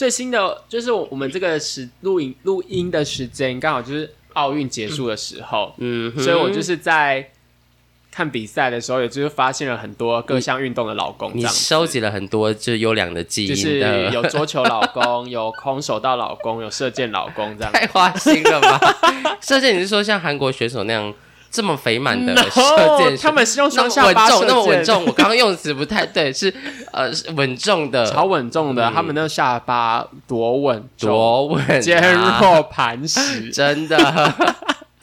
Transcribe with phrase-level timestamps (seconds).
[0.00, 7.30] 最新的就是我们这个时录影录音的时间刚好就是奥运结束的时候，嗯，所以我就是在
[8.10, 13.78] 看比赛的时候，也就是发现了很多各项运动的老公，这你收集了很多就是优良的基就是，
[14.10, 17.70] 有桌球老公，有空手道老公，有射箭老公这样。
[17.74, 18.80] 太花心了吧？
[19.42, 21.12] 射箭你是说像韩国选手那样
[21.50, 23.22] 这么肥满的射箭手？
[23.22, 25.04] 他们是用双下巴稳重，那么稳重。
[25.06, 26.52] 我刚刚用词不太对，是
[26.92, 33.50] 呃稳重的，超稳重的，他们那个下巴多稳多稳、啊，坚若磐石。
[33.52, 33.98] 真的。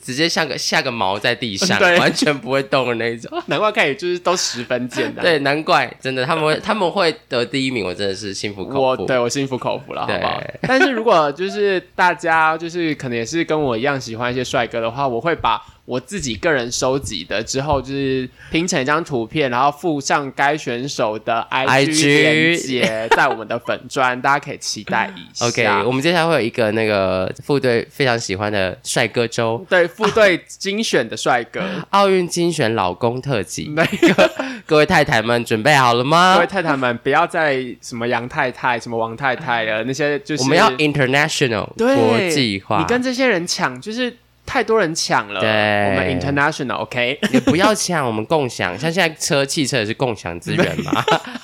[0.02, 3.30] 直接像个下个毛在地上，完全不会动的那一种。
[3.48, 5.22] 难怪看也就是都十分简单。
[5.22, 8.80] 对，难怪真的他们会 他们会得第一名，我真的是心服口服。
[8.80, 10.42] 我对我心服口服了，好对不好？
[10.62, 25.46] 但是如果就是大家就是可能也是跟我一样喜欢一些帅哥的话，我会把我自己个人收集的之后就是拼成一张图片，然后附上该选手的 IG 连接在我们的粉砖，大家可以期待一下。
[25.48, 29.66] OK，我们接下来会有一个那个副队非常喜欢的帅哥周。
[29.70, 34.30] 对副队精选的帅哥， 奥运精选老公特辑， 那个
[34.66, 36.34] 各位太太们准备好了吗？
[36.36, 36.48] 各位？
[36.48, 44.14] 太太们不要再什么杨太太、什么王太太了，那些就是我们要 international 对国际化，你跟这些人抢，就是
[44.48, 45.40] 太多人抢了。
[45.40, 45.50] 对。
[45.50, 47.20] 我们 international OK。
[47.32, 48.72] 也不要抢，我们共享。
[48.80, 50.92] 像现在车、汽车也是共享资源嘛，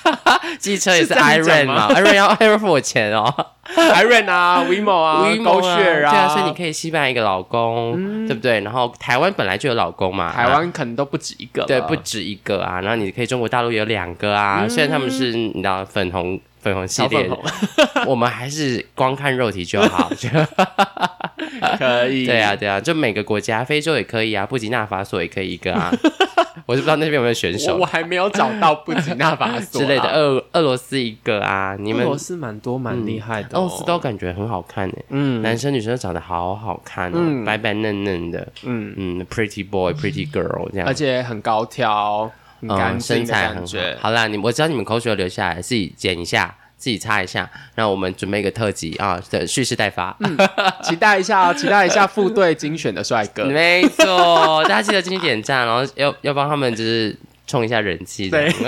[0.58, 3.32] 机车也是 Iron 嘛吗，Iron 要 Iron 付我钱哦。
[3.76, 5.24] Iron 啊，WeMo 啊
[5.76, 8.60] 对啊，所以你可以西班牙一个老公，对不对？
[8.60, 16.88] 然后台湾本来就有老公嘛，台湾可能都不止一个了，对不止一个啊，然后你可以中国大陆有两个啊，虽然他们是你知道粉红粉红。
[16.88, 17.30] 系列
[18.06, 20.10] 我们还是光看肉体就好。
[20.16, 20.28] 就
[21.78, 22.26] 可以。
[22.26, 25.92] 对啊，对啊，就每个国家，非洲也可以啊，布吉纳法索也可以一个啊。
[26.66, 27.76] 我是不知道那边有没有选手。
[27.76, 35.42] 我还没有找到布吉纳法索之类的，俄俄罗斯一个啊，你们俄罗斯蛮多蛮厉害的哦，俄罗斯都感觉很好看诶，嗯。
[35.42, 37.44] 男生女生都长得好好看哦，嗯。
[37.44, 40.88] 白白嫩嫩的，嗯，嗯，pretty boy，pretty girl 这样。
[40.88, 40.94] 而。
[40.94, 42.30] 且很高挑，
[42.62, 43.72] 嗯，身材很好。
[44.00, 47.48] 好啦，你我知道你们口水有流下来，自己剪一下，自己擦一下。
[47.74, 50.16] 然后我们准备一个特辑啊等蓄势待发。
[50.20, 50.36] 嗯
[50.82, 53.44] 期待一下哦， 期待一下副队精选的帅哥。
[53.44, 58.52] 没错，大家记得进去点赞，然后要要帮他们就是冲一下人气，对，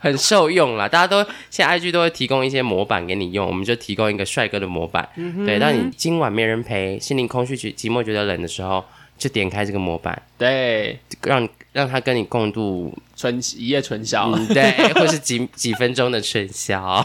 [0.00, 0.88] 很受用啦。
[0.88, 5.08] 大家都现在 IG 都会提供一些模板给你用，我们就提供一个帅哥的模板。
[5.16, 8.84] 嗯对，当你今晚没人陪，心灵空虚、寂寂寞、觉得冷的时候，
[9.18, 14.30] 就点开这个模板，对，让让他跟你共度春一夜春宵。
[14.30, 17.04] 嗯，对，或是几几分钟的春宵。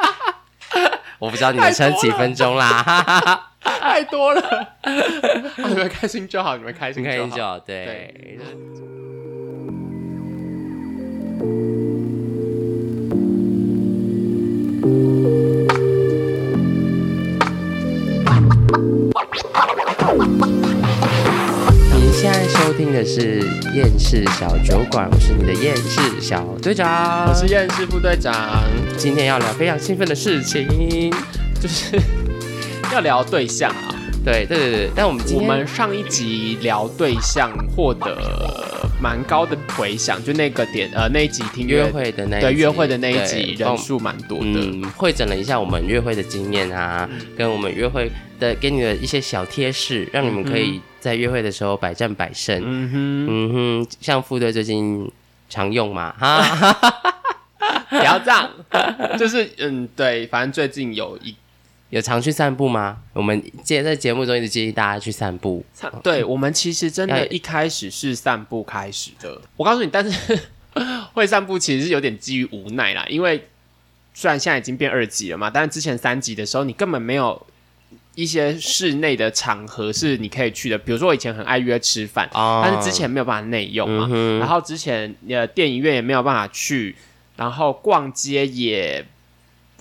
[1.18, 7.58] 我不知道你们撑几分钟啦，太多了，哦你们开心就好，你们开心就好。
[7.58, 8.38] 对。
[20.06, 20.53] 您
[22.24, 23.40] 现在收听的是
[23.74, 28.64] 厌世小酒馆，我是你的厌世小队长，我是厌世副队长，
[28.96, 31.12] 今天要聊非常兴奋的事情。
[31.60, 32.00] 就是
[32.94, 33.94] 要聊对象啊。
[34.24, 38.16] 对对对对，但我们今我天们上一集聊对象获得
[39.00, 44.44] 蛮高的回响，就那个点呃那一集听约会的那对约会的那一对集人数蛮多的。
[44.46, 52.62] 嗯，会诊了一下我们约会的经验啊，跟我们约会的给你的一些小贴士，让你们可以在约会的时候百战百胜。
[52.64, 53.26] 嗯哼。
[53.28, 55.10] 嗯哼，像副队最近
[55.50, 56.74] 常用嘛，哈，哼，
[57.90, 58.50] 不要这样，
[59.18, 61.34] 就是嗯对，反正最近有一
[61.90, 62.98] 有常去散步吗？
[63.12, 69.40] 我们建在节目中一直建议大家去散步，散对我们其实真的一开始是散步开始的。
[69.56, 70.40] 我告诉你，但是
[71.14, 73.48] 会散步其实是有点基于无奈啦，因为
[74.12, 77.46] 虽然现在已经变二级了嘛，但是之前三级的时候你根本没有。
[78.16, 86.94] 一些室内的场合是你可以去的，比如说我以前很爱约吃饭，哦但是之前没有办法内用嘛，嗯然后之前呃电影院也没有办法去，
[87.34, 89.04] 然后逛街也，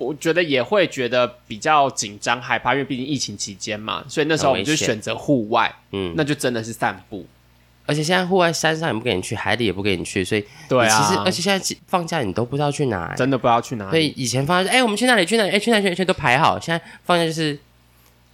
[0.03, 7.25] 我觉得也会觉得比较紧张害怕，因为毕竟疫情期间嘛，所以那时候我们就选择户外，嗯，那就真的是散步。
[7.85, 13.91] 而且现在户外山上也不给你去，海里也不给你去，所以对啊，其实而且现在放假你都不知道去哪、欸真的不知道去哪里。
[13.91, 15.25] 所以以前放假是，哎、我们去那里？
[15.25, 15.49] 去哪里？
[15.49, 15.81] 哎、去哪？
[15.81, 16.57] 去哪里都排好。
[16.57, 17.59] 现在放假就是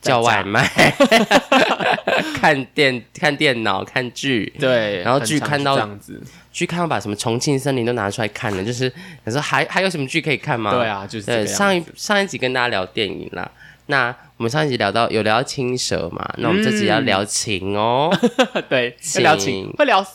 [0.01, 0.65] 叫外卖，
[2.39, 8.91] 看电、看电脑、看剧，对，然后剧看到这样子，剧看到把什么重庆森林都拿出来看了，就是
[9.25, 10.71] 你说还还有什么剧可以看吗？
[10.71, 13.49] 对啊，就是上一上一集跟大家聊电影啦。
[13.87, 18.15] 那我们上一集聊到有聊到青蛇嘛，那我们这集要聊情哦，
[18.69, 20.13] 对，聊情，会聊色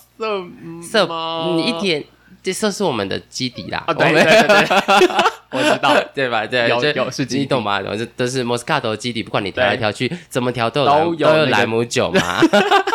[0.80, 1.52] 色吗？
[1.56, 2.04] 你一点
[2.44, 3.82] 这算是我们的基底啦。
[3.86, 5.08] 啊，对对对对，
[5.50, 5.96] 我知道。
[6.14, 6.46] 对吧？
[6.46, 7.80] 对，有就有是基底你懂吗？
[7.96, 12.40] 这都是 Moscato 的基底，不管你调来对调去，怎么调都有都有莱姆酒嘛。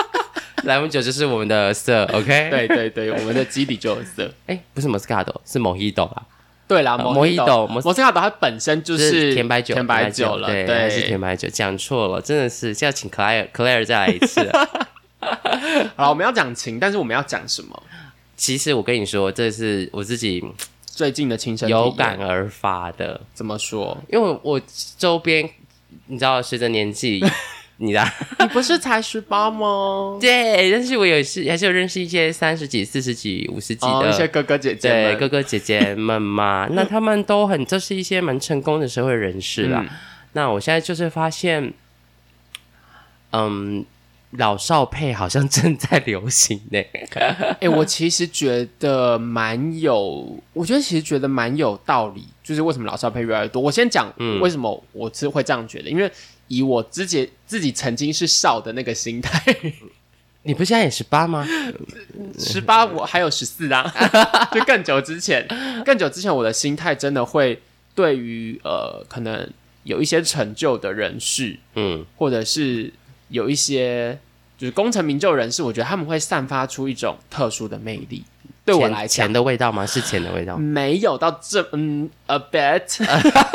[0.65, 4.29] 莱姆酒就是我们的色，OK？，对对对，我们的基底就有色。
[4.45, 6.23] 哎，不是 Moscato，是 Mojito 啦，
[6.67, 14.69] 对啦，呃摩伊 Mojito，斗，摩摩斯卡岛它本身就就是甜白酒，甜白酒了，对，对，是甜白酒，讲错了，真的是，现在请 Claire Claire 再来一次了。
[15.95, 17.83] 好了，我们要讲情，但是我们要讲什么？
[18.39, 20.41] 其实我跟你说，这是我自己
[20.85, 24.01] 最近的亲身有感而发的，怎么说？
[24.09, 24.59] 因为我
[24.97, 25.47] 周边，
[26.07, 27.21] 你知道，随着年纪，
[27.75, 28.01] 你的，
[28.39, 30.17] 你不是才十八吗？
[30.23, 39.85] 对，但是我有是还是有认识一些三十几、四十几、五十几哦，的一些哥哥姐姐对，哥哥姐姐们嘛，那他们都很，这是一些蛮成功的社会人士啦。
[39.85, 39.95] 嗯。
[40.31, 41.73] 那我现在就是发现，
[43.31, 43.83] 嗯，
[44.31, 46.79] 老少配好像正在流行呢。
[47.59, 53.61] 哎、 我其实觉得蛮有，我觉得其实觉得蛮有道理，就是为什么老少配越来越多。
[53.61, 56.11] 我先讲嗯为什么我是会这样觉得，因为
[56.47, 59.55] 以我自己自己曾经是少的那个心态，
[60.43, 61.45] 你不是现在也十八吗？
[62.37, 63.83] 十八我还有十四啊，
[64.53, 65.47] 就更久之前，
[65.83, 67.59] 更久之前我的心态真的会
[67.95, 69.49] 对于呃可能
[69.83, 72.93] 有一些成就的人士，嗯，或者是
[73.29, 74.19] 有一些
[74.57, 78.23] 就是功成名就人士，我觉得他们会散发出一种特殊的魅力。
[78.65, 79.85] 对我来讲钱，的味道吗？
[79.85, 80.57] 是钱的味道。
[80.57, 82.83] 没有到这嗯 a bit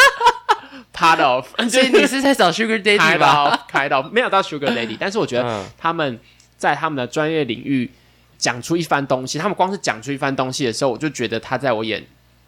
[0.93, 3.65] part of， 所以你是在找 Sugar Daddy 吧？
[3.69, 6.19] 开到没有到 Sugar Lady，但是我觉得嗯他们
[6.57, 7.91] 在他们的专业领域
[8.39, 12.05] 讲出一番东西，他们光是讲出一番东西的时候，我就觉得他在我眼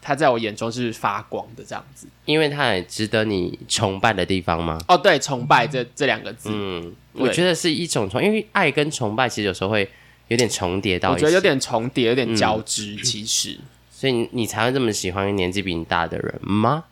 [0.06, 2.06] 他在我眼中是发光的这样子。
[2.24, 4.78] 因为他很值得你崇拜的地方吗？
[4.86, 9.88] 哦，对，崇拜这这两个字，嗯，我觉得是一种崇，因为爱跟崇拜其实有时候会
[10.28, 13.58] 有点重叠到一起，我觉得有点重叠，有点交织，其实，
[13.90, 16.84] 所以你你才会这么喜欢年纪比你大的人吗？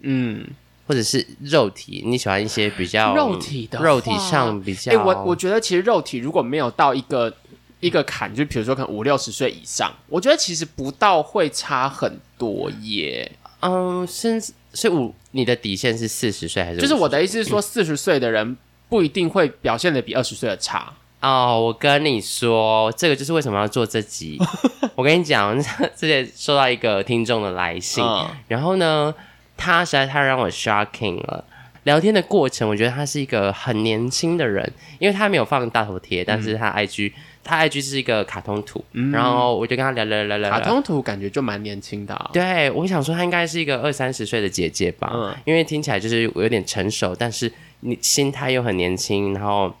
[0.00, 0.46] 嗯。
[0.86, 7.32] 或者是肉体，你喜欢一些比较肉体的肉体上比较，哎、我我觉得其实肉体如果没有到一个
[7.80, 13.30] 一个坎，就比如说可能五六十岁以上，我觉得其实不到会差很多耶。
[13.60, 16.80] 嗯，甚至所以我你的底线是四十岁还是？
[16.80, 18.56] 就是我的意思是说，四十岁的人
[18.88, 20.92] 不一定会表现的比二十岁的差。
[21.20, 24.38] 哦，我跟你说，这个就是为什么要做这集。
[24.96, 25.54] 我跟你讲，
[25.94, 29.14] 之前收到一个听众的来信，嗯然后呢，
[29.56, 31.44] 他实在太让我 shocking 了。
[31.84, 37.12] 聊天的过程，我觉得他是一个很年轻的人，因为他没有放大头贴，但是他 IG，、
[37.50, 42.30] 他 IG 是一个卡通图，然后我就跟他聊聊聊聊聊，卡通图感觉就蛮年轻的、啊。
[42.32, 49.74] 对，我想说他应该是一个二三十岁的姐姐吧，嗯因为听起来就是有点成熟，但是你心态又很年轻，然后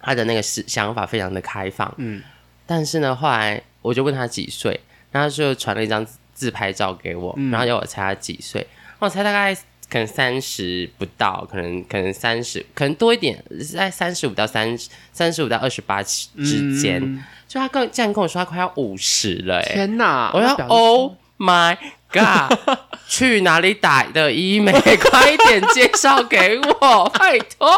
[0.00, 1.94] 他的那个思想法非常的开放。
[1.98, 2.20] 嗯，
[2.66, 4.80] 但是呢，后来我就问他几岁，
[5.12, 7.50] 然后他就传了一张自自拍照给我，嗯。
[7.50, 8.66] 然后要我猜他几岁，
[8.98, 9.56] 我猜大概
[9.90, 13.42] 可能三十不到，可能可能三十，可能多一点，
[13.72, 17.02] 在三十五到三十三十五到二十八之间。
[17.02, 20.30] 嗯就他跟竟然跟我说他快要五十了、欸，天哪！
[20.34, 21.74] 我要 Oh my
[22.12, 22.78] God！
[23.08, 24.70] 去哪里打的医美？
[25.10, 27.70] 快一点介绍给我， 拜托！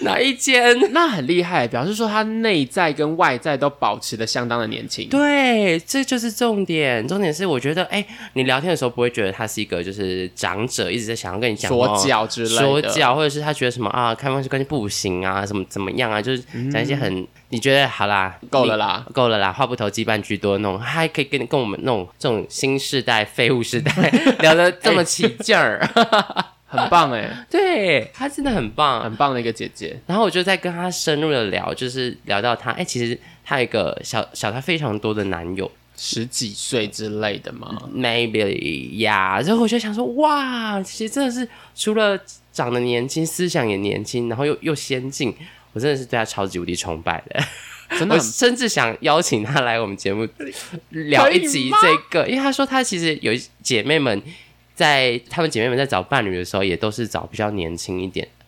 [0.00, 0.92] 哪一间？
[0.92, 5.08] 那很厉害，表示说他内在跟外在都保持的相当的年轻。
[5.08, 7.06] 对，这就是重点。
[7.06, 16.42] 重点是，我觉得，哎、你聊天的时候不会觉得他是一个就是长者，一直在想要跟你讲说哦教之类的，说教，或者是他觉得什么啊，开放式关系不行啊，怎么怎么样啊，就是
[16.72, 23.92] 讲一些很、你觉得好啦，够了啦你够了啦，话不投机半句多那种，他还可以跟你跟我们那种这种新世代废物时代
[24.40, 25.78] 聊得这么起劲儿，
[26.66, 29.04] 很棒哎，对她真的很棒。
[29.04, 29.96] 很棒的一个姐姐。
[30.06, 42.18] 然后我就在跟她深入的聊，就是聊到她，哎、其实她有一个小小她非常多的男友，十几岁之类的吗？maybe 呀，然后我就想说，哇，其实真的是除了
[42.52, 45.32] 长得年轻，思想也年轻，然后又又先进，
[45.76, 47.44] 我真的是对他超级无敌崇拜的。
[47.90, 50.26] 我真的我甚至想邀请他来我们节目
[50.88, 53.30] 聊一集这个，因为他说他其实有
[53.62, 54.22] 姐妹们
[54.74, 58.26] 在他们姐妹们在找伴侣的时候，也都是找比较年轻一点。
[58.26, 58.44] 的，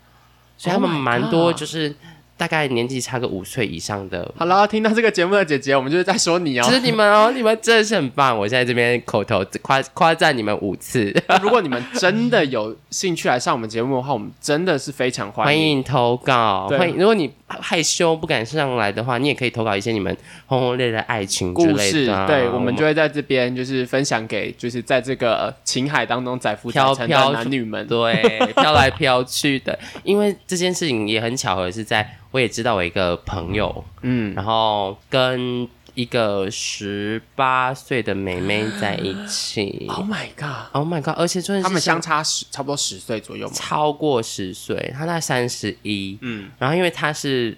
[0.56, 1.94] 所以他们 Oh 蛮多就是
[2.38, 6.70] 大概年纪差个五岁以上的好了，听到这个节目的姐姐，我们就是在说你哦就。
[6.70, 8.38] 是你们哦，你们真的是很棒！
[8.38, 15.82] 我现在这边口头夸夸赞你们五次，如果你们真的有兴趣来上我们节目的话，我们真的是非常欢欢迎。
[15.82, 16.68] 投稿。
[16.68, 20.16] 欢迎，如果你害羞不敢上来的话，你也可以投稿一些你们
[20.46, 27.84] 轰轰烈烈的爱情之故事对，我们就会在这边就是分享给，就是在这个呃情海当中载浮载沉的男女们。
[27.88, 28.22] 对
[28.54, 29.76] 飘来飘去的。
[30.04, 39.86] 因为这件事情也很巧合，是在我也知道我一个朋友，嗯，然后跟一个十八岁的妹妹在一起。
[39.88, 41.14] Oh my god！Oh my god！
[41.18, 43.54] 而且真的是他们相差十差不多十岁左右嘛。
[43.54, 46.18] 超过十岁，他大概三十一。
[46.20, 47.56] 嗯，然后因为他是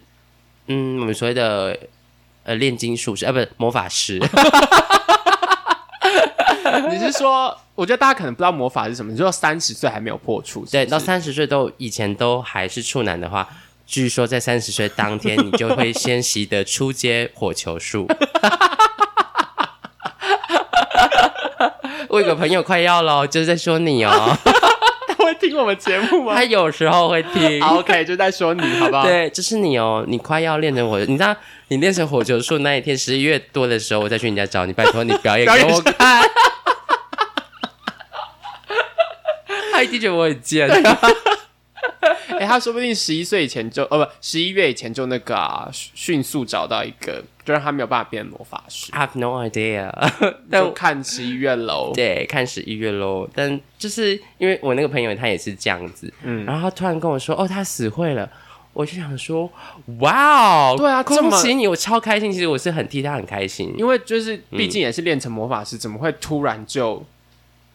[0.68, 1.78] 嗯我们所谓的
[2.44, 4.18] 呃炼金术士啊，不是魔法师。
[6.88, 9.12] 你是说，我觉得大家可能不知道魔法是什么。
[9.12, 13.46] 你说三十岁还没有破处，是对，到三十岁都以前都还是处男的话，
[13.90, 18.06] 据说在三十岁当天，你就会先习得出阶火球术。
[22.08, 24.38] 我有个朋友快要了，就是在说你哦，
[25.08, 27.60] 他会听我们节目吗他有时候会听。
[27.64, 31.34] ？OK，就在说你好不好？，对，就是你哦，你快要练成火，你知道
[31.66, 36.22] 你练成火球术那一天，十一月多的时候，我再去你家找你，拜托你表演表演给我看。
[39.72, 40.68] 他一定觉得我很贱。
[42.40, 48.90] 哎、他说不定十一岁以前就，哦，不，十一月以前就那个啊，迅速找到一个，就让他没有办法变魔法师。
[48.92, 49.92] I have no idea
[50.50, 51.92] 但就看十一月喽。
[51.94, 53.28] 对，看十一月喽。
[53.34, 58.26] 但就是因为我那个朋友他也是这样子，嗯，然后他突然跟我说，哦，他死会了。
[58.72, 59.50] 我就想说，
[59.98, 62.30] 哇哦，对啊恭喜你，我超开心。
[62.30, 67.04] 其实我是很替他很开心，因为就是毕竟也是练成魔法师，怎么会突然就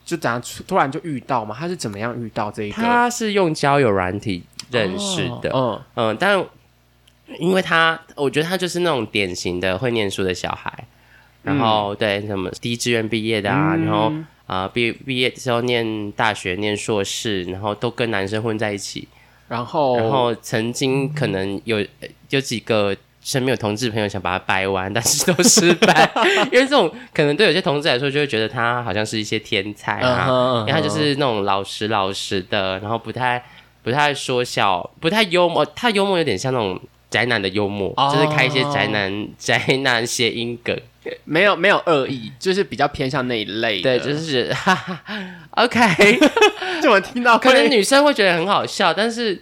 [0.06, 1.54] 就怎样突然就遇到嘛？
[1.60, 4.42] 他是怎么样遇到这一个他是用交友软体
[4.76, 6.44] 认识的，哦嗯，但
[7.40, 10.72] 因为他，我觉得他就是那种典型的会念书的小孩，
[11.44, 13.86] 然后、对什么第一志愿毕业的啊，嗯。
[13.86, 14.14] 然后
[14.48, 19.08] 啊毕、毕业之后念大学、念硕士，然后都跟男生混在一起，
[19.48, 22.96] 然后然后曾经可能有呃有几个。
[23.26, 26.08] 身边有同志朋友想把他掰弯， 但是都失败，
[26.52, 33.44] 因为这种可能对有些同志来说，就会觉得他好像是一些天才啊，因为他就是那种老实老实的，然后不太
[33.86, 35.66] 不太说笑，不太幽默。
[35.68, 36.78] 他幽默有点像那种
[37.10, 40.78] 宅男的幽默，哦就是开一些宅男 宅男谐音梗。
[41.24, 45.00] 没有没有恶意，就是比较偏向那一类对，就是哈哈。
[45.64, 46.20] OK，
[46.82, 49.42] 就我听到可能女生会觉得很好笑，但是。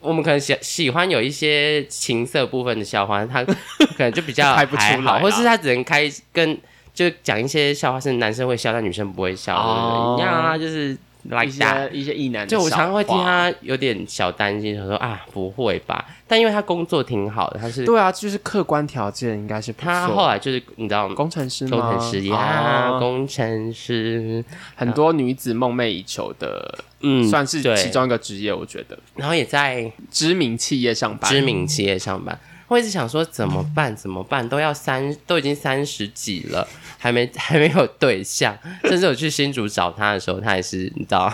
[0.00, 3.56] 我们可能喜喜欢有一些情色部分的笑话，他可
[3.98, 6.56] 能就比较开不出还好，来或是他只能开跟
[6.94, 10.96] 就讲一些笑话是男生会笑，但女生不会笑，哦一样啊，就是
[11.44, 11.90] 一 that。
[11.90, 13.24] 些一些异男的就我常常会替笑话。
[13.24, 16.04] 他有点小担心，他说啊不会吧？
[16.26, 19.90] 但因为他工作挺好的，他是对啊，就是客观条件应该是不错。
[19.90, 24.44] 他后来就是你知道工程师吗工程师呀，哦工程师，
[24.74, 28.52] 很多女子梦寐以求的，嗯，算是对其中一个职业。
[28.52, 32.38] 我觉得然后也在知名企业上班，知名企业上班。
[32.68, 33.94] 我一直想说怎么办？
[33.96, 34.46] 怎么办？
[34.48, 38.56] 都要三，都已经三十几了，还没 还没有对象。
[38.84, 41.32] 甚至我去新竹找他的时候，他也是你知道，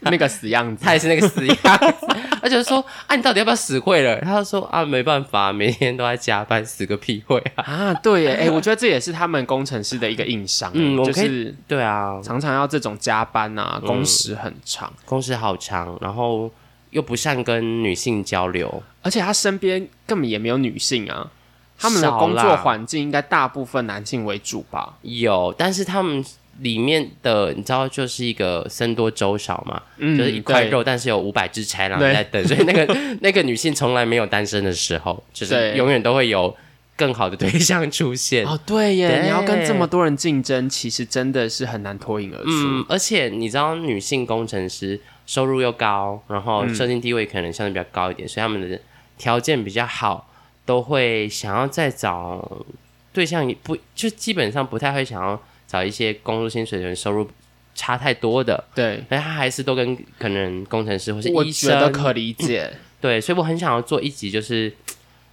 [0.00, 0.92] 那个死样子他。
[0.92, 2.06] 也是那个死样子，
[2.42, 4.20] 而且说啊，你到底要不要死会了？
[4.20, 7.64] 他就说啊，没办法，每天都在加班，死个屁会啊！
[7.64, 16.50] 啊，对耶，哎、我觉得这也是他们工程师的一个硬伤，就嗯我可以是对啊，常常要这种加班啊，工时很长，工时好长，然后
[16.90, 21.30] 又不善跟女性交流，而且他身边根本也没有女性啊，
[21.78, 24.96] 他们的工作环境应该大部分男性为主吧？
[25.02, 26.24] 有，但是他们
[26.60, 36.56] 里面的你知道，就是一个僧多粥少嘛，嗯就是一块肉，但是有五百只豺狼在等，所以那个 那个女性从来没有单身的时候，就是永远都会有
[36.96, 38.46] 更好的对象出现。
[38.46, 42.48] 哦，对耶，对你要跟这么多人竞争，其实真的是很难脱颖而出。
[42.48, 46.74] 嗯，而且你知道，女性工程师收入又高，然后嗯。
[46.74, 48.80] 社经地位可能相对比较高一点，所以他们的
[49.18, 50.32] 条件比较好，
[50.64, 52.64] 都会想要再找
[53.12, 57.28] 对象，不就基本上不太会想要找一些工作薪水的人，收入
[57.74, 62.72] 差太多的，对，但他还是都跟可能工程师或是我医生觉得可理解。
[63.00, 64.72] 对，所以我很想要做一集，就是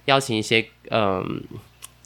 [0.04, 1.42] 邀请一些嗯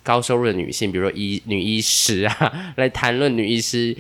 [0.04, 3.96] 高收入的女性，比如说医女医师啊，来谈论女医师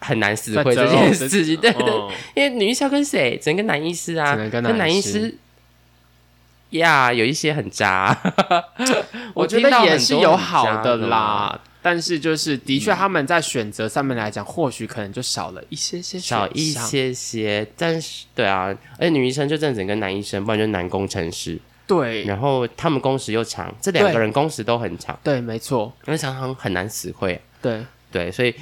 [0.00, 1.56] 很难死会这件事情。
[1.56, 3.38] 对对，嗯因为女医师要跟谁？
[3.42, 5.38] 只能跟男医师啊，只能跟男男医医师师。
[6.70, 8.14] 呀有一些很渣，
[9.32, 16.70] 我觉得也是有好的的啦，但是就是的确他们在选择上面来讲，或许可能就少了一些些少一。
[16.72, 18.66] 些些，但是对啊，
[18.98, 27.40] 而且女医生就真的只能跟男医生，不然就男工程师，对然后他们工时又长，这两个人工时都很长，对，没错，因为常常很难死会。
[27.62, 28.54] 对对，所以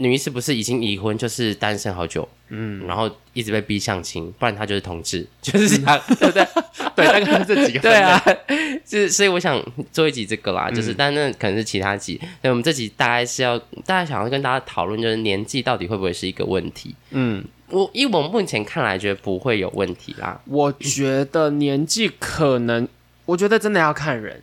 [0.00, 6.46] 女医师不是已经已婚，就是单身好久，嗯，然后一直被逼相亲，不然她就是同志， 就是这样，对不对？
[6.96, 7.80] 对，大概是这几个。
[7.80, 8.18] 对啊，，
[8.84, 16.94] 就 是所以我想做一集这个啦，就是、但那可能是其他集，所以我们这集大概是要大家想要跟大家讨论，就是年纪到底会不会是一个问题？
[17.10, 20.40] 嗯，我以我目前看来，觉得不会有问题啦。
[20.46, 22.88] 我觉得年纪可能，
[23.26, 24.42] 我觉得真的要看人，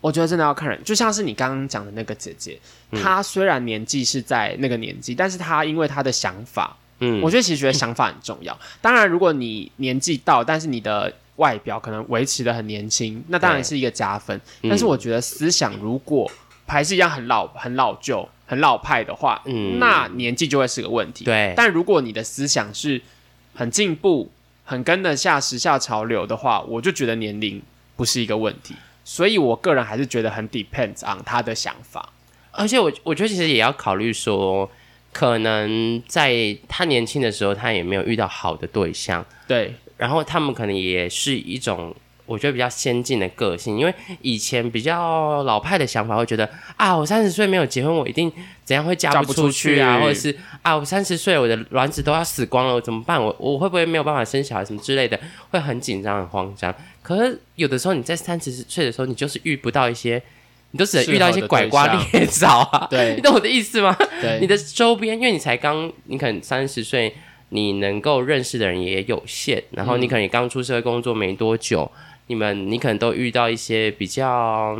[0.00, 2.58] 我觉得真的要看人，就像是你刚刚讲的那个姐姐，
[2.90, 8.58] 嗯她虽然年纪是在那个年纪，但是她因为她的想法，嗯，我觉得其实觉得想法很重要。
[8.80, 14.34] 当然，如果你年纪到，但是你的外表可能维持的很年轻，那当然是一个加分。
[14.62, 16.30] 嗯但是我觉得思想如果
[16.66, 21.24] 还是一样很老、很老旧、很老派的话，嗯那年纪就会是个问题。
[21.24, 23.02] 对，但如果你的思想是
[23.54, 24.30] 很进步、
[24.64, 27.60] 很跟得下时下潮流的话，我就觉得年龄
[27.96, 28.74] 不是一个问题。
[29.12, 32.12] 所以我个人还是觉得很 depends on 他的想法。
[32.52, 34.70] 而且我我觉得其实也要考虑说，
[35.12, 41.92] 可能在他年轻的时候，他也没有遇到好的对象，对，然后他们可能也是一种
[42.24, 48.32] 我觉得比较先进的个性，因为以前比较老派的想法会觉得啊，我三十岁没有结婚，我一定
[48.64, 53.20] 怎样会嫁不出出去啊，去或者是啊，我三十岁我的卵子都要死光了，我怎么办？
[53.20, 55.18] 我我会不会没有办法生小孩什么之类的，
[55.50, 56.72] 会很紧张很慌张。
[57.10, 60.22] 可是有的时候你在三十岁的时候，你就是遇不到一些。
[60.72, 63.92] 你都只能遇到一些拐瓜裂枣啊，对 你懂我的意思吗？
[64.20, 67.12] 对，你的周边，因为你才刚，你可能三十岁，
[67.48, 71.90] 你能够认识的人也有限，然后你可能也刚出社会工作没多久，
[72.28, 74.78] 你们你可能都遇到一些比较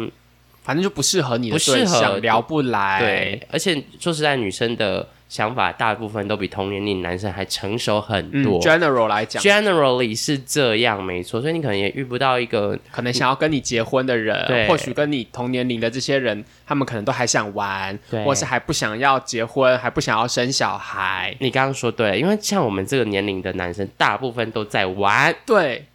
[0.63, 3.01] 反正就不适合你的不适合，聊不来。
[3.01, 8.61] 对，而且说实在，女生的想法大部分都比同年龄男生还成熟很嗯多。
[8.61, 18.25] ，general 来讲，Generally 是这样，没错，所以你可能也遇不到一个可能想要跟你结婚的人，或许跟你同年龄的这些人，他们可能都还想玩，对。
[18.25, 21.33] 或是还不想要结婚，还不想要生小孩。
[21.39, 25.87] 你刚刚说对了，因为像我们这个年龄的男生，大部分都在玩，对，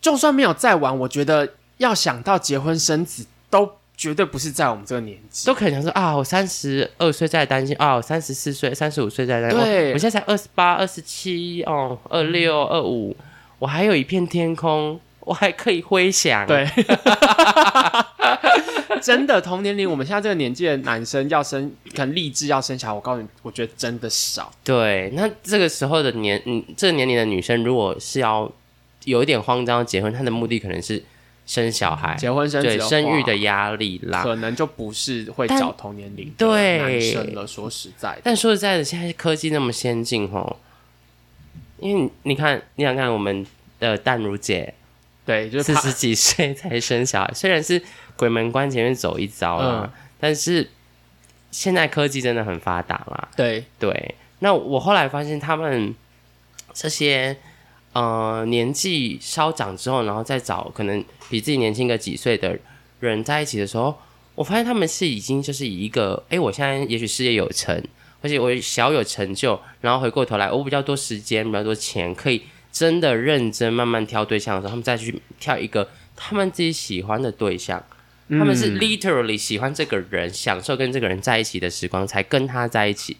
[0.00, 3.72] 就算没有在玩，我觉得要想到结婚生子，都
[4.02, 5.46] 绝对不是在我们这个年纪。
[5.46, 13.16] 都可能想说啊，我三十二岁在担心啊，我三十四岁、三十五岁在担心，对哦我现在才二十八、二十七哦，二六、二五，
[13.60, 16.44] 我还有一片天空， 我还可以飞翔。
[16.48, 16.68] 对，
[19.00, 24.50] 真的同年龄，我们现在这个年纪的男生要生，可能立志要生小孩，我告诉你，我觉得真的少。
[24.64, 28.50] 对，那这个时候的年，嗯，这个年龄的女生，如果是要
[29.04, 31.00] 有一点慌张结婚，她的目的可能是
[31.46, 34.22] 生小孩，结婚生子对生育的压力啦。
[34.22, 37.46] 可能就不是会找同年龄的对男生了。
[37.46, 40.56] 说实在的，但说实在的，现在科技那么先进哦，
[41.78, 43.44] 因为你你看，你想看我们
[43.80, 44.72] 的淡如姐，
[45.26, 47.82] 对，就是四十几岁才生小孩，虽然是
[48.16, 50.70] 鬼门关前面走一遭啦，嗯但是
[51.50, 53.28] 现在科技真的很发达啦。
[53.36, 55.92] 对对，那我后来发现他们
[56.72, 57.36] 这些
[57.92, 62.58] 呃年纪稍长之后，然后再找可能比自己年轻个几岁的
[63.00, 63.96] 人在一起的时候，
[64.34, 67.82] 我发现他们是已经就是以一个，哎，我现在也许事业有成，
[68.22, 77.82] 而且我小有成就，然后回过头来，我比较多时间，比较多钱，可以真的认真慢慢挑对象的时候，他们再去挑一个他们自己喜欢的对象。
[78.30, 83.18] 他们是嗯 literally 喜欢这个人，享受跟这个人在一起的时光，才跟他在一起，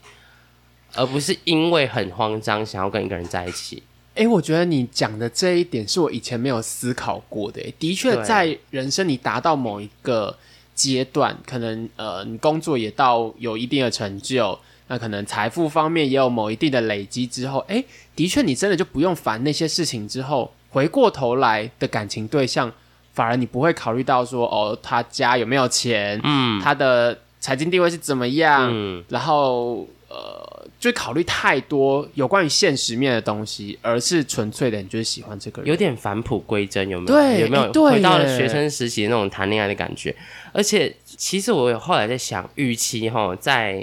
[0.95, 3.83] 而不是因为很慌张想要跟一个人在一起。
[4.15, 7.61] 哎，我觉得你讲的这一点是我以前没有思考过的。
[7.63, 10.37] 诶的确，在人生你达到某一个
[10.75, 17.83] 阶段，可能呃，你工作也到有一定的成就，那可能财富方面也有某一定的累积之后，哎，
[18.15, 20.07] 的确，你真的就不用烦那些事情。
[20.07, 22.71] 之后回过头来的感情对象，
[23.15, 35.71] 反而你不会考虑到说，哦，他家有没有钱，嗯他的财经地位是怎么样，嗯，然后呃，就考虑太多有关于现实面的东西，而是纯粹的你就是喜欢这个人。
[35.71, 37.19] 有点返璞归真，有没有？
[37.19, 40.15] 对有没有回到了学生时期那种谈恋爱的感觉？
[40.53, 43.83] 而且，其实我有后来在想，与其哈在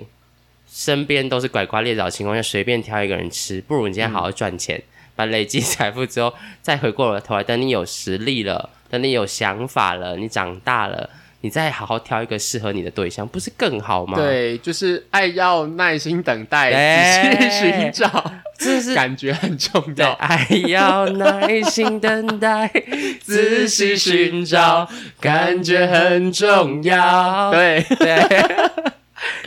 [0.71, 4.79] 身边都是拐瓜裂枣的情况下随便挑一个人吃，不如你今天好好赚钱，
[5.15, 11.09] 把累积财富之后，再回过头来，等你有实力了，等你有想法了，你长大了。
[11.41, 20.11] 你再好好挑一个适合你的对象，不是更好吗？，对，就是爱要耐心等待，哎仔细寻找，这是感觉很重对，要。
[20.13, 22.69] 爱要耐心等待，
[23.23, 24.89] 仔细寻找，
[25.21, 27.51] 感觉很重要。
[27.51, 28.45] 对，对，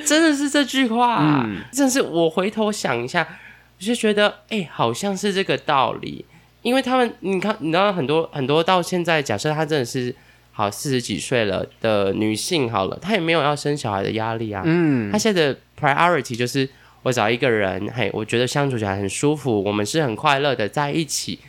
[0.04, 3.26] 真的是这句话、嗯真的是我回头想一下，
[3.78, 6.24] 我就觉得，哎、好像是这个道理。
[6.62, 10.14] 因为他们，你看，你知道很多很多到现在，假设他真的是
[10.52, 14.62] 好四十几岁了的女性，好了，她也没有要生小孩的压力啊。
[14.64, 16.68] 嗯她现在的 priority 就是
[17.02, 21.40] 我找一个人，嘿，我觉得相处起来很舒服，我们是很快乐的在一起，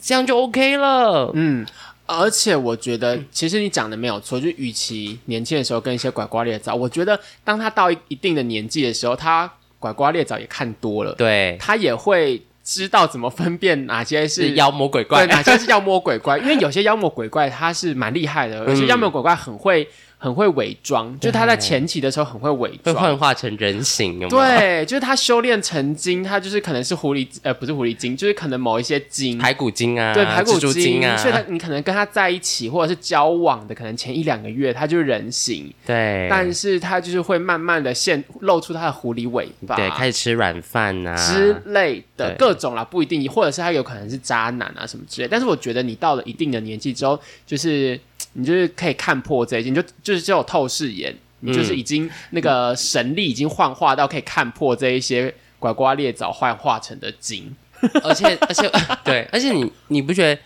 [0.00, 1.30] 这样就 OK 了。
[1.34, 1.64] 嗯。
[2.06, 16.38] 而且我觉得，其实你讲的没有错，就与其年轻的时候跟一些拐瓜裂枣，我觉得当他到一一定的年纪的时候，他拐瓜裂枣也看多了，对，他也会知道怎么分辨哪些是是妖魔鬼对，怪，哪些是妖魔鬼怪？
[16.38, 19.86] 因为有些妖魔鬼怪他是蛮厉害的， 有些妖魔鬼怪很会
[20.24, 22.96] 很会伪装，就是他在前期的时候很会伪装。
[22.96, 23.04] 会。
[23.04, 24.28] 幻化成人形，有有？
[24.30, 41.14] 对，就是他修炼成精，他就是可能是狐狸，呃，不是狐狸精，就是可能某一些精，排骨精啊，对排骨精啊，所以他你可能跟他在一起或者是交往的，可能前一两个月他就是人形，对，但是他就是会慢慢的现露出他的狐狸尾巴，对开始吃软饭啊。
[41.14, 45.28] 之类的各种啦，不一定，或者是他有可能是渣男啊什么之类。
[45.28, 48.00] 但是我觉得你到了一定的年纪之后，就是
[48.34, 57.54] 你就是可以看破这一些，你就就是就有透视眼，你就是已经那个神力已经幻化到可以看破这一些拐瓜裂枣幻化成的精。
[58.02, 58.70] 而且而且
[59.04, 60.40] 对，而且你你不觉得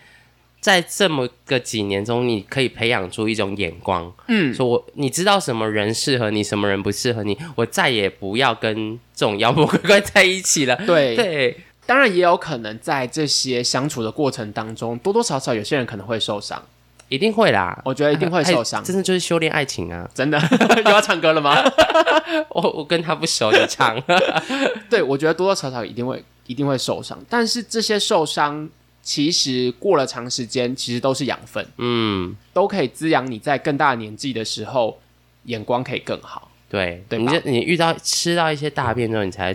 [0.59, 10.75] 在这么个几年中，你可以培养出一种眼光，嗯，说我你知道什么人适合你，什么人不适合你，我再也不要跟这种妖魔鬼怪在一起了。
[10.85, 11.15] 对。
[11.15, 16.61] 对，当然也有可能在这些相处的过程当中，多多少少有些人可能会受伤，
[17.09, 18.83] 一定会啦，我觉得一定会受伤哎。
[18.83, 20.09] 真的就是修炼爱情啊！
[20.13, 20.39] 真的
[20.85, 21.61] 又要唱歌了吗？
[22.49, 24.01] 我我跟他不熟，你唱。
[24.89, 28.69] 对，我觉得多多少少一定会一定会受伤，但是这些受伤
[29.01, 34.99] 其实过了长时间，其实都是养分，嗯，都可以滋养你在更大年纪的时候
[35.45, 36.51] 眼光可以更好。
[36.69, 39.51] 对，对你就你遇到吃到一些大便之后，你才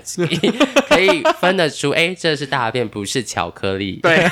[0.88, 4.00] 可以分得出，哎，这是大便，不是巧克力。
[4.02, 4.28] 对，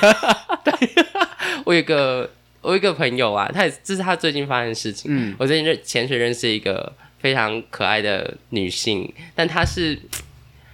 [1.64, 2.28] 我有一个
[2.62, 5.10] 我有一个朋友啊，他也这是他最近发生的事情。
[5.14, 9.98] 嗯，我最近认潜水认识一个非常可爱的女性，但她是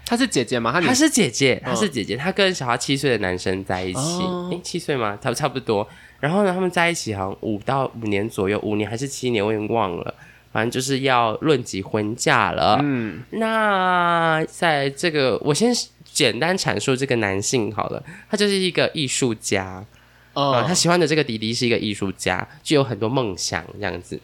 [0.07, 0.70] 她是姐姐吗？
[0.72, 5.18] 她她是姐姐，嗯她是姐姐，她跟小她七岁的男生在一起，哦诶，七岁吗？
[5.20, 5.88] 差差不多。
[6.20, 10.14] 然后呢，他们在一起好像五到五年左右，五年还是七年，我已经忘了。
[10.51, 12.79] 反正就是要论及婚嫁了。
[12.83, 15.70] 嗯那在这个，我先
[16.05, 19.85] 简单阐述这个男性好了，他就是一个艺术家。
[20.34, 24.20] 呃，哦他喜欢的这个弟弟是一个艺术家，就有很多梦想这样子。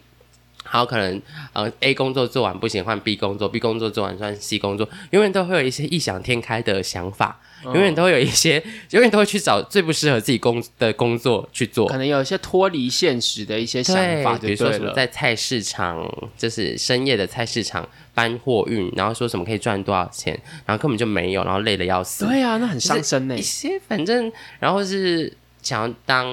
[0.67, 1.21] 还有可能，
[1.53, 8.55] 呃，A 工作做完不行，换 B 工作；B 工作做完换 C 工作，永远都会有一些异想天开的想法，永远都会有一些，
[8.89, 11.87] 永远都会去找最不适合自己工的工作去做。
[11.87, 14.91] 可能有一些脱离现实的一些想法，比如说什么。
[14.93, 16.03] 在菜市场，
[16.35, 20.33] 就是深夜的菜市场搬货运，然后说什么可以赚多少钱，
[20.65, 22.25] 然后根本就没有，然后累的要死。
[22.25, 23.41] 对啊，那很伤身呢一。
[23.41, 25.31] 些反正，然后是
[25.65, 26.25] 想要当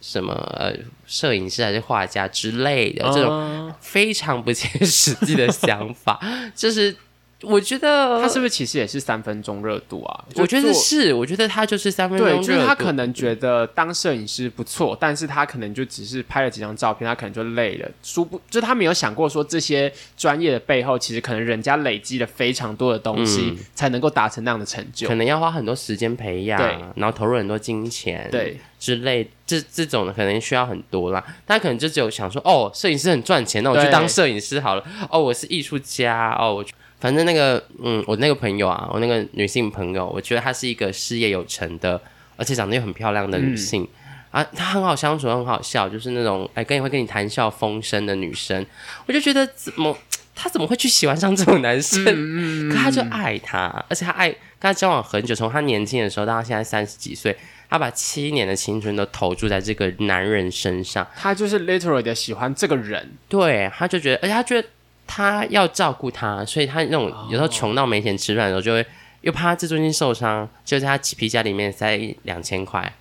[0.00, 0.72] 什么呃
[1.04, 6.20] 摄影师还是画家之类的、这种种，非常不切实际的想法，
[6.54, 6.96] 就是
[7.42, 10.24] 我觉得他是不是其实也是三分钟热度啊？
[10.34, 17.90] 我觉得是，我觉得他就是三分钟热对，度，就是他可能觉得当摄影师不错，但是他可能就只是拍了几张照片，他可能就累了。
[18.02, 25.14] 殊不，就他没有想过说这些专业的背后，其实可能人家累积了非常多的东西，才能够达成那样的成就可。
[25.14, 31.22] 能要花很多时间培养对，然后投入很多金钱，对，之类，这这种的可能需要很多啦。
[31.46, 34.84] 他可能就只有想说，哦，摄影师很赚钱，那我去当摄影师好了。
[35.10, 42.00] 哦，我是艺术家，哦，我去反正那个，嗯，我那个朋友啊，我那个女性朋友，我觉得她是一个事业有成的，
[42.36, 43.88] 而且长得又很漂亮的女性。
[44.30, 48.64] 啊，她很好相处，很好笑，就是那种哎，跟你会跟你谈笑风生的女生，
[49.06, 49.96] 我就觉得怎么
[50.34, 52.04] 她怎么会去喜欢上这种男生？
[52.70, 57.36] 可她就爱他，而且她爱跟他交往很久，从她年轻的时候到她现在三十几岁，
[57.68, 61.06] 他把七年的青春都投注在这个男人身上。
[61.16, 64.68] 他就是 literally 的喜欢这个人，对，他就觉得，而且他觉得
[65.12, 68.86] 他要照顾他，所以他那种有时候穷到没钱吃饭的时候，就会
[69.22, 72.92] 又怕他自尊心受伤，就在他皮夹里面塞两千块，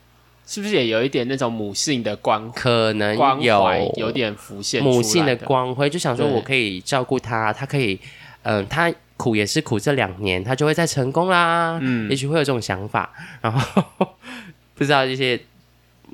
[0.48, 3.94] 是不是也有一点那种母性的光可能有。
[3.96, 8.00] 有点浮现出来母性的的光辉，就想说我可以照顾他，他可以，
[8.42, 12.10] 嗯、他苦也是苦这两年，他就会再成功啦，嗯。
[12.10, 14.08] 也许会有这种想法，然后
[14.74, 15.40] 不知道这些。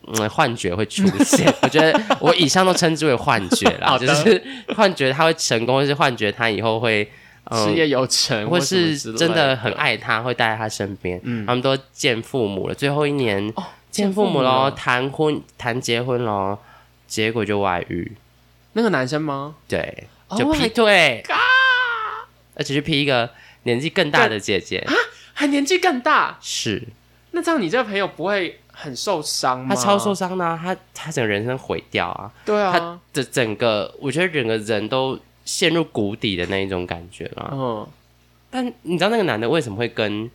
[0.07, 1.53] 嗯，幻觉会出现。
[1.61, 4.43] 我觉得我以上都称之为幻觉啦，就是
[4.75, 7.09] 幻觉他会成功，或是幻觉他以后会
[7.45, 11.19] 嗯事业有成，或是真的很爱他，会待在他身边。
[11.23, 13.63] 嗯他们都见父母了，最后一年、哦
[13.95, 16.59] 见父母了喽，谈婚谈结婚喽，
[17.07, 18.11] 结果就外遇，
[18.73, 19.55] 那个男生吗？
[19.69, 21.23] 对，Oh 就劈腿，
[22.55, 23.29] 而且是劈一个
[23.63, 24.93] 年纪更大的姐姐啊，
[25.31, 26.83] 还年纪更大，是
[27.35, 29.75] 那这样你这个朋友不会很受伤吗？
[29.75, 37.49] 他超受伤的啊、她她整个人生毁掉啊，对啊他，的整个我觉得整个人都陷入谷底的那一种感觉了。
[37.51, 37.85] 嗯，
[38.49, 40.31] 但你知道那个男的为什么会跟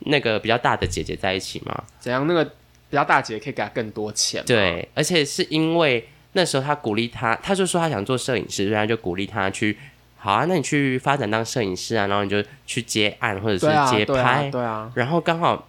[0.00, 1.84] 那个比较大的姐姐在一起吗？
[2.00, 2.26] 怎样？
[2.26, 9.78] 那个比较大姐可以给他更多钱，对，而且是因为那时候他鼓励他，他就说他想做摄影师，所以他就鼓励他去，
[10.18, 15.68] 好啊，那你去发展当摄影师啊，然后你就去接案或者是对啊，接对啊拍，，对啊，然后刚好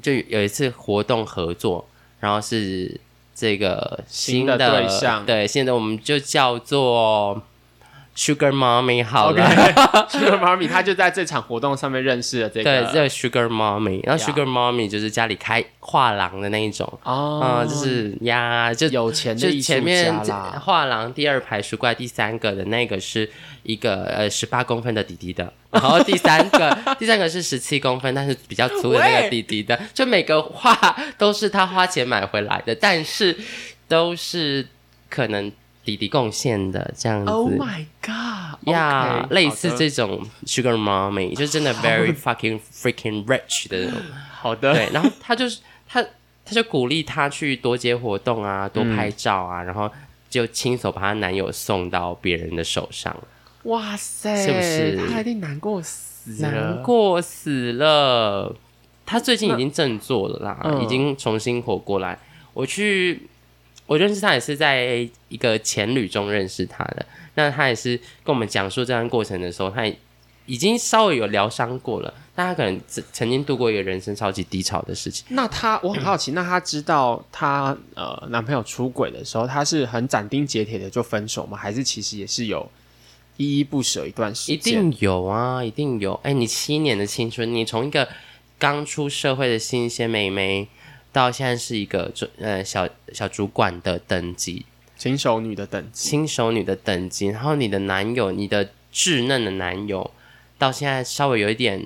[0.00, 1.86] 就有一次活动合作，
[2.20, 3.00] 然后是
[3.34, 5.24] 这个新的的对象。
[5.24, 7.42] 对，现在我们就叫做
[8.20, 9.42] Sugar Mommy 好了。
[10.12, 12.64] Sugar Mommy 他就在这场活动上面认识了这个。
[12.64, 20.14] 对，个，这个 Sugar Mommy，然后 Sugar Mommy 就是家里开画廊的那一种，哦嗯，就是呀，就有钱的就前面
[20.60, 23.30] 画廊第二排书柜第三个的那个是
[23.62, 33.34] 一个呃十八公分的弟弟的，然后第三个第三个是十七公分，但是比较粗的那个弟弟的，就每个画都是他花钱买回来的，但是
[33.88, 34.66] 都是
[35.08, 35.50] 可能
[35.90, 37.32] 弟弟贡献的这样子。
[37.32, 38.68] Oh my God！
[38.68, 44.00] 呀类似这种 sugar mommy，就真的 very fucking freaking rich 的那种。
[44.40, 46.02] 好的，对，然后他就是他
[46.44, 49.90] 他就鼓励他去多接活动啊，多拍照啊，然后
[50.28, 53.16] 就亲手把她男友送到别人的手上，
[53.64, 58.54] 哇塞，是不是他一定难过死了，难过死了。
[59.04, 62.16] 他最近已经振作了啦，嗯已经重新活过来。
[62.52, 63.28] 我去，
[63.90, 67.04] 我认识他也是在一个前旅中认识他的。
[67.34, 69.84] 那他也是跟我们讲述这段过程的时候，他
[70.46, 75.26] 已经稍微有疗伤过了，但他可能曾曾经度过一个人生超级低潮的事情。
[75.30, 81.58] 那他，我很好奇，那他知道他呃男朋友出轨的时候，他是很斩钉截铁的就分手吗？
[81.58, 82.70] 还是其实也是有
[83.38, 84.56] 依依不舍一段时间一？
[84.58, 86.14] 定有啊，一定有。
[86.22, 88.08] 哎，你七年的青春，你从一个
[88.56, 90.68] 刚出社会的新鲜妹妹，
[91.12, 94.64] 到现在是一个主呃小小主管的等级，
[94.96, 100.10] 新手女的等级，新手女的等级，然后你的男友，你的稚嫩的男友，
[100.58, 101.82] 到现在稍微有一点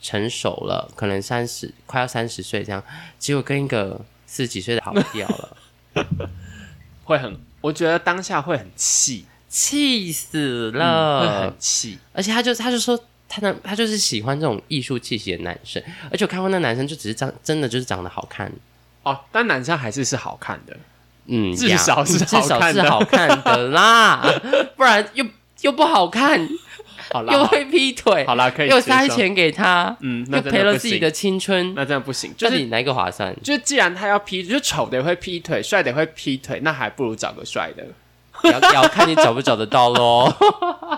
[0.00, 2.82] 成熟了，可能三十快要三十岁这样，
[3.18, 5.56] 结果跟一个四十几岁的跑掉了，
[7.04, 11.46] 会很，我觉得当下会很气，气死了会。
[11.46, 11.98] 很气。
[12.12, 12.98] 而且他就他就说
[13.34, 18.52] 他的他就是喜欢这种艺术气息的男生，而且我看过那男生就只是长真的就是长得好看，
[19.02, 20.76] 哦，但男生还是是好看的，
[21.26, 24.24] 嗯，至少是至少是好看的啦，
[24.76, 25.26] 不然又
[25.62, 26.48] 又不好看，
[27.10, 33.34] 好啦，又会劈腿，好啦，可以又，塞钱给他，嗯，那又赔了自己的青春，那这样不行，就是哪一个划算？
[33.42, 37.84] 就既然他要劈，就丑的也会劈腿，帅的也会劈腿，那还不如找个帅的。
[38.50, 40.32] 要 要看你找不找得到喽。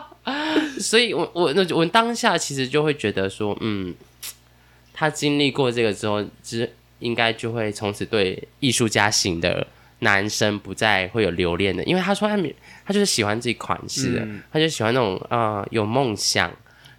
[0.81, 3.95] 所以我我那我当下其实就会觉得说，嗯，
[4.93, 9.67] 他经历过这个之后，只应该就会从此对艺术家型的
[10.01, 12.55] 男生不再会有留恋的，因为他说他没
[12.85, 16.53] 他就是喜欢自己款式的，嗯他就喜欢那种啊、呃有梦想。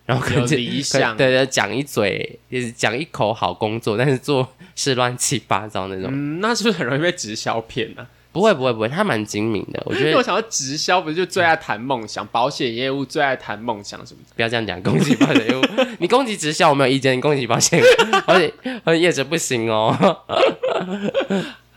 [0.08, 6.10] 然后可有能理想可对对，讲一嘴，就是讲一口好工作，但是做事乱七八糟那种。
[6.10, 14.34] 嗯，那是不是很容易被直销骗呢、不会不会不会，他蛮精明的，我觉得 因为我想要直销不是就最爱谈梦想，保险业务最爱谈梦想什么的。
[14.36, 15.63] 不要这样讲，攻击保险业务，
[15.97, 17.82] 你攻击直销我没有意见，你攻击保险，
[18.28, 19.97] 而且而且业者不行哦。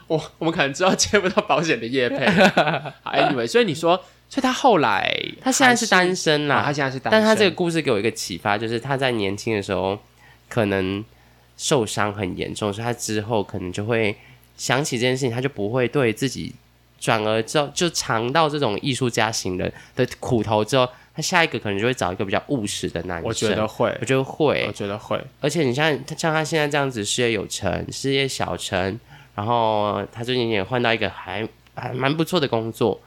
[0.07, 2.27] 我我们可能知道接不到保险的业配。
[2.27, 3.97] 好，anyway，所以你说，
[4.29, 9.99] 所以他后来他现在是单身啦，啊他现在是单身，但他这个故事给我一个启发，就是他在年轻的时候
[10.51, 11.03] 可能
[11.57, 14.15] 受伤很严重，所以他之后可能就会
[14.61, 16.53] 想起这件事情，他就不会对自己，
[17.01, 23.27] 转而之后就尝到这种艺术家型的的苦头之后，他下一个可能就会找一个比较务实的男生。
[23.27, 29.01] 我觉得会我，觉得会我，觉得会，而且你像他像他现在这样子，事业有成，事业小成，
[29.35, 33.01] 然后他最近也换到一个还还蛮不错的工作，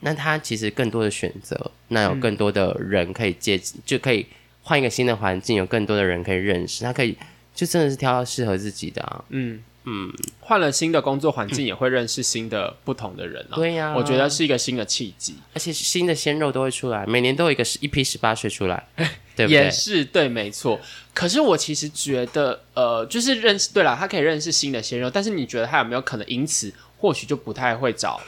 [0.00, 4.26] 那他其实更多的选择，那有更多的人可以接，就可以
[4.62, 7.16] 换一个新的环境，有更多的人可以认识，他可以
[7.54, 9.24] 就真的是挑到适合自己的啊。
[9.30, 13.54] 嗯嗯，换了新的工作环境，也会认识新的不同的人啊。
[13.54, 18.86] 对呀、我觉得是一个新的契机，而且新的鲜肉都会出来，每年都有一个一批十八岁出来，
[19.36, 19.70] 对不也？
[19.70, 20.80] 是对，没错。
[21.12, 28.20] 可是我其实觉得，呃，就是认识，对了，他可以认识新的鲜肉，但是你觉得他有没有可能因此或许就不太会找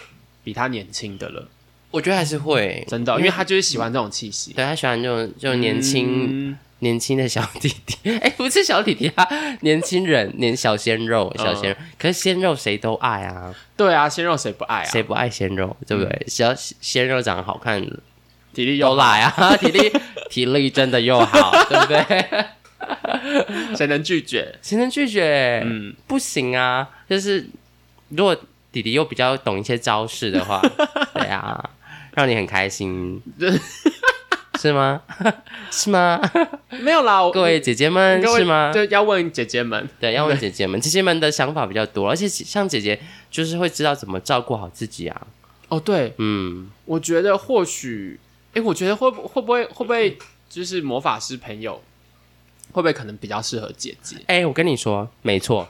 [0.45, 1.49] 比他年轻的了？
[1.91, 6.57] 我觉得还是会真的，因为他就是喜欢这种气息，对他喜欢这种这种年轻。
[6.81, 9.27] 嗯年轻的小弟弟， 哎、不是小弟弟啊，
[9.63, 11.77] 年轻人，年小鲜肉，小鲜肉。
[11.99, 14.85] 可是鲜肉谁都爱啊，对啊，鲜肉谁不爱啊？
[14.85, 16.27] 谁不爱鲜肉，对不对？
[16.29, 17.81] 只要鲜肉长得好看，
[18.53, 19.91] 体力又都来啊， 体力
[20.29, 22.31] 体力真的又好， 对不对？
[22.79, 24.55] 好，谁能拒绝？
[24.61, 25.63] 谁能拒绝？
[25.65, 27.49] 嗯，不行啊，就是
[28.11, 28.37] 如果
[28.71, 30.61] 弟弟又比较懂一些招式的话，
[31.15, 31.71] 对啊，
[32.13, 33.23] 让你很开心，
[34.67, 35.03] 是吗？
[35.71, 36.21] 是吗？
[36.83, 38.73] 没有啦，各位姐姐们是吗？
[38.73, 43.01] 对，要问姐姐们，对，要问姐姐们，姐姐们的想法比较多，而且像姐姐
[43.31, 45.27] 就是会知道怎么照顾好自己啊。
[45.69, 48.19] 哦，对，嗯，我觉得或许，
[48.55, 51.81] 哎，我觉得会不会不会会不会就是魔法师朋友
[52.73, 54.17] 会不会可能比较适合姐姐？
[54.27, 55.69] 哎、我跟你说，没错，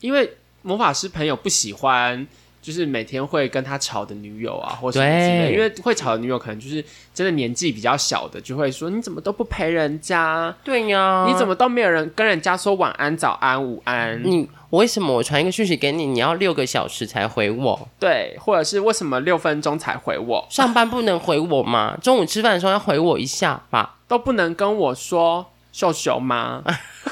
[0.00, 2.26] 因为魔法师朋友不喜欢。
[2.64, 14.18] 就是每天会跟他吵的女友啊，或什么之类的，因为会吵的女友可能就是真的年纪比较小的，就会说你怎么都不陪人家，对呀你怎么都没有人跟人家说晚安、早安、午安？
[14.24, 17.88] 你为什么我传一个讯息给你，你要六个小时才回我？
[18.00, 21.94] 对，或者是为什么六分钟才回我，上班不能回我吗？
[22.02, 23.96] 中午吃饭的时候要回我一下吧。
[24.08, 26.62] 都不能跟我说秀秀吗？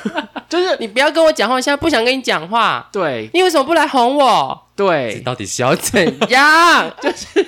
[0.49, 2.88] 就是你不要跟我讲话，我现在不想跟你讲话。
[2.93, 4.67] 对你为什么不来哄我？
[4.77, 6.95] 这对，到底是要怎样？
[7.01, 7.47] 就是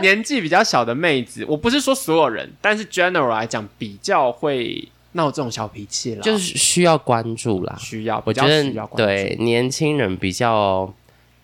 [0.00, 7.76] 年纪比较小的妹子，我不是说所有人，但是 general 来讲比较会闹这种小脾气啦，就是需要关注啦。
[7.78, 10.92] 需要，比较我觉需要关注得对年轻人比较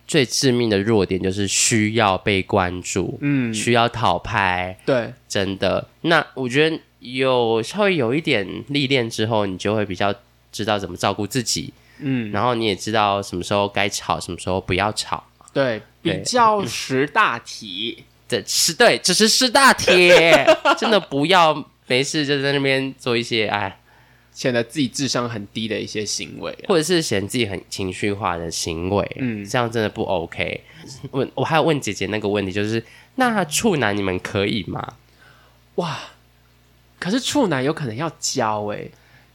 [0.07, 5.87] 最致命的弱点就是需要被关注，嗯，需要讨拍，对，真的。
[6.01, 10.13] 那我觉得有稍微有一点历练之后，你就会比较
[10.51, 15.23] 知道怎么照顾自己，嗯，然后你也知道什么时候该吵，什么时候不要吵。
[15.53, 20.09] 对，比较识大体，对是对，这是识大体，
[20.77, 23.79] 真的不要没事就在那边做一些哎，
[24.31, 26.65] 显得自己智商很低的一些行为啊。
[26.67, 30.63] 或者是嫌自己很情绪化的行为，嗯这样真的不 OK。
[31.11, 32.83] 问我还有问姐姐那个问题，就是
[33.15, 34.95] 那处男你们可以吗？
[35.75, 35.99] 哇，
[36.99, 38.87] 可是处男有可能要教哎、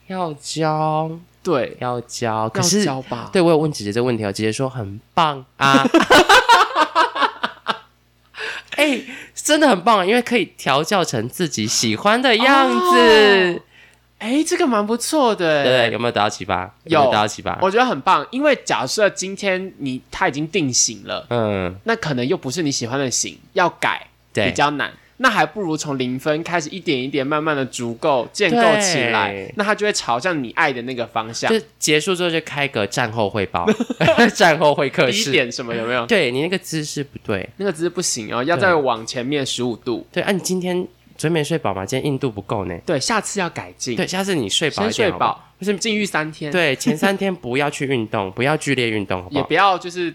[0.09, 1.11] 要教，
[1.49, 3.31] 对，要教，可要是教吧？
[3.33, 5.83] 对我有问姐姐这个问题哦，姐姐说很棒啊。
[8.77, 9.01] 哎、
[9.35, 13.63] 真的很棒，因为可以调教成自己喜欢的样子，
[14.19, 16.67] 哎、这个蛮不错的、对有没有得到启发？
[16.85, 17.59] 没有得到启发？
[17.63, 18.27] 我觉得很棒。
[18.31, 24.93] 因为假设今天你他已经定型了，嗯，那可能又不是你喜欢的型，要改比对，较难。
[25.19, 31.51] 那还不如从零分开始，一点一点慢慢的足够建构起来，那他就会朝向你爱的那个方向。
[31.51, 33.67] 就结束之后就开个战后汇报，
[34.35, 35.31] 战后会客第一室。
[35.33, 36.07] 点什么有没有？
[36.07, 40.07] 对你那个姿势不对，那个姿势不行哦，要再往前面十五度。
[40.13, 40.77] 对啊，你今天
[41.17, 41.85] 昨天没睡饱嘛？
[41.85, 42.79] 今天硬度不够呢。
[42.87, 43.97] 对，下次要改进。
[43.97, 49.41] 对，下次你睡饱睡一点好不好，饱，就是禁欲三天。，对，前三天不要去运动，不要剧烈运动，好不好？
[49.41, 50.15] 也不要就是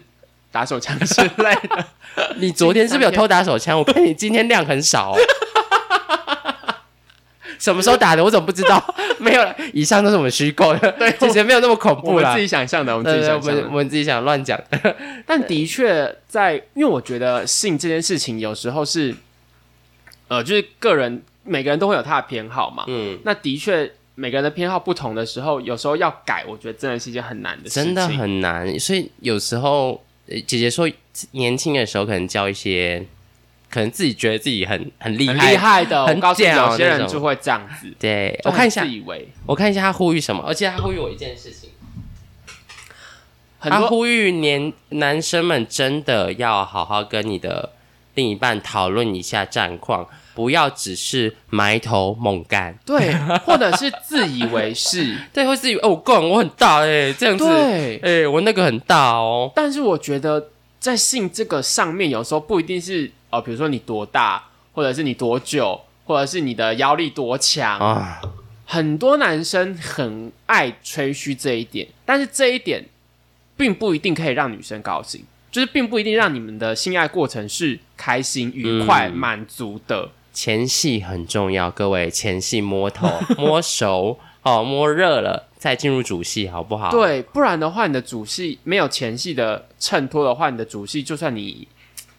[0.54, 1.84] 打手枪之类的。
[2.38, 3.76] 你昨天是不是有偷打手枪？
[3.76, 5.18] 我看你今天量很少、哦。
[7.58, 8.22] 什么时候打的？
[8.22, 8.94] 我怎么不知道？
[9.18, 12.42] 没有了，以上都是我们虚构的，对，其实没有那么恐我怖啦们自。
[12.42, 13.62] 己想象的，我们自己想象的。
[13.62, 14.60] 们我们自己想乱讲。
[15.26, 19.12] 但的确在，因为我觉得性这件事情有时候是，
[20.28, 22.84] 呃，就是个人每个人都会有他的偏好嘛。
[22.86, 27.84] 嗯，那的确每个人的偏好不同的时候，有时候要改，我觉得真的是一件很难的事情。
[27.84, 28.78] 真的很难。
[28.78, 30.90] 所以有时候，呃姐姐说，
[31.32, 33.04] 年轻的时候可能教一些，
[33.70, 35.50] 可能自己觉得自己很很厉很害。
[35.50, 36.06] 厉害的。
[36.06, 37.92] 很我告诉你，屌有些人就会这样子。
[37.98, 41.70] 对，我看一下自，以为我看一下他呼吁什么，而且他呼吁我一件事情。
[43.60, 47.72] 他呼吁年男生们真的要好好跟你的
[48.14, 52.78] 另一半讨论一下战况，不要只是埋头猛干。
[52.84, 53.14] 对，
[53.46, 55.16] 或者是自以为是。
[55.32, 59.50] 对，会自以为哦，我干我很大哎、这样子，对，哎、我那个很大哦。
[59.54, 67.78] 但是我觉得在性这个上面，有时候不一定是哦，比如说你多大，或者是你多久，或者是你的腰力多强。
[67.78, 68.20] 啊，
[68.66, 72.84] 很多男生很爱吹嘘这一点，但是这一点
[73.56, 80.10] 并不一定可以让女生高兴，就是并不一定让你们的性爱过程是开心、愉快、嗯满足的。
[80.34, 91.66] 前戏很重要，各位，前戏摸头、 摸熟，哦，摸热了再进入主戏，好不好？，对，不然的话，你的主戏没有前戏的衬托的话，你的主戏就算你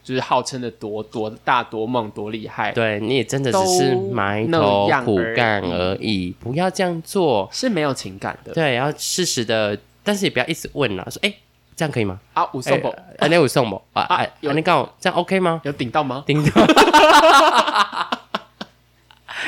[0.01, 7.49] 就是号称的多多大、多猛、多厉害，对，你也真的只是埋头苦干而已，不要这样做。
[7.51, 8.53] 是没有情感的。
[8.53, 11.33] 对，要适时的，但是也不要一直问了，说，哎，
[11.75, 12.19] 这样可以吗？
[12.33, 14.25] 啊，五送不、哎，那我送不啊？
[14.39, 15.59] 有你刚好这样 OK 吗？
[15.63, 16.23] 有顶到吗？
[16.25, 16.51] 顶到。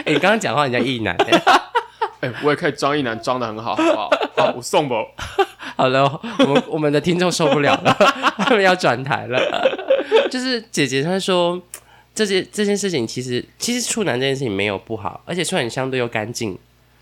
[0.05, 1.15] 哎，你刚刚讲话，人家意男。
[2.19, 4.09] 哎、我也可以装一男，装的很好，好不好？
[4.35, 4.95] 好，我送不。
[5.75, 7.93] 好了，我们我们的听众受不了了，
[8.39, 9.39] 他们要转台了。
[10.29, 11.61] 就是姐姐她说，
[12.15, 16.57] 这件这件事情其实其实处男这件事情没有不好，而且处男相对又干净，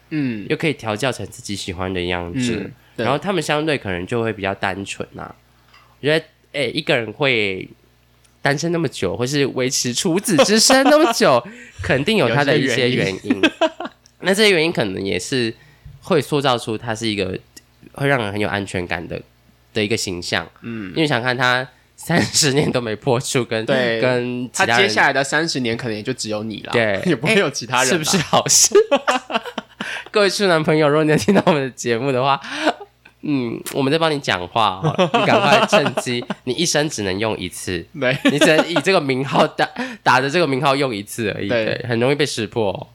[0.10, 2.70] 嗯又可以调教成自己喜欢的样子，
[3.04, 5.34] 然后他们相对可能就会比较单纯呐、
[6.00, 7.68] 我觉得，哎、一个人会
[8.42, 11.44] 单身那么久，或是维持处子之身那么久，
[11.84, 13.42] 肯定有他的一些原因。
[14.22, 15.54] 那这些原因可能也是
[16.02, 17.38] 会塑造出他是一个
[17.94, 19.22] 会让人很有安全感的
[19.74, 20.48] 的一个形象。
[20.62, 21.68] 嗯，因为想看他
[21.98, 28.18] 三十年都没破处，跟对跟他他接下来的三十年可能也就只有你了，对也不会有其他人，是不是？
[28.18, 28.74] 好事？
[30.12, 32.40] 各位处男朋友，如果你有听到我们的节目的话，
[33.22, 39.68] 嗯，我们在帮你讲话哦，你赶快趁机，你一生只能用一次， 对，你只能以这个名号 打
[40.04, 42.88] 打着这个名号用一次而已，对对，很容易被识破、哦。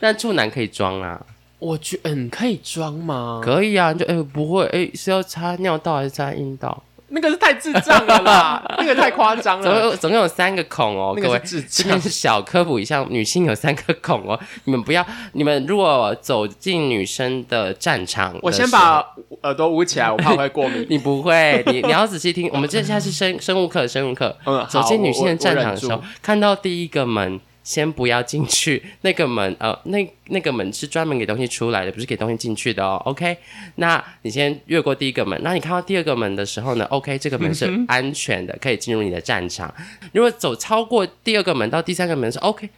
[0.00, 1.20] 但处男可以装啊，
[1.58, 3.40] 我觉嗯可以装吗？
[3.44, 6.82] 可以啊，你就哎、不会哎、是要插尿道还是插阴道？
[7.08, 9.84] 那个是太智障了啦， 那个太夸张总了。
[9.86, 18.68] 有总共有三个孔哦，各位那个，智障这边是小科普一下，女性有三个孔哦， 你们不要，你们如果走进女生的战场，我先。
[18.70, 19.02] 把
[19.44, 20.86] 耳朵捂起来，我怕我会过敏。
[20.90, 22.50] 你不会，你你要仔细听。
[22.52, 24.36] 我们这现在是生生物课，生物课。
[24.44, 28.82] 嗯，走进女性的战场的时候看到第一个门，先不要进去。
[29.02, 32.96] 那个门，呃，那那个门是专门给东西出来的，不是给东西进去的哦。
[33.04, 33.36] OK，
[33.74, 39.70] 那你先越过第一个门，那你看到第二个门的时候呢？OK，这个门是安全的，可以进入你的战场。
[40.14, 42.70] 如果走超过第二个门到第三个门是 OK，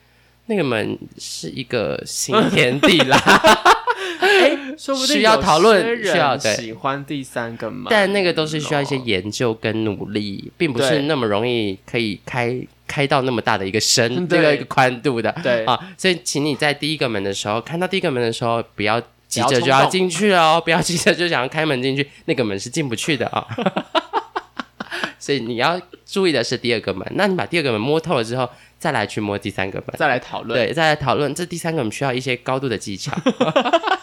[0.50, 3.16] 那个门是一个新天地啦。
[4.18, 15.34] 哎，说不定需要讨论需要喜欢第三个门，但那个都是需要一些研究跟努力，并不是那么容易可以开开到那么大的一个深这对个一个宽度的。
[15.42, 23.46] 对啊，所以请你在第一个门的时候，看到第一个门的时候，不要急着就要进去哦， 不要急着就想要开门进去，那个门是进不去的啊。
[25.18, 28.48] 所以你要注意的是第二个门，那你把第二个门摸透了之后，
[28.80, 29.94] 再来去摸第三个门。
[29.96, 30.58] 再来讨论。
[30.58, 33.12] 对，再来讨论这第三个门需要一些高度的技巧，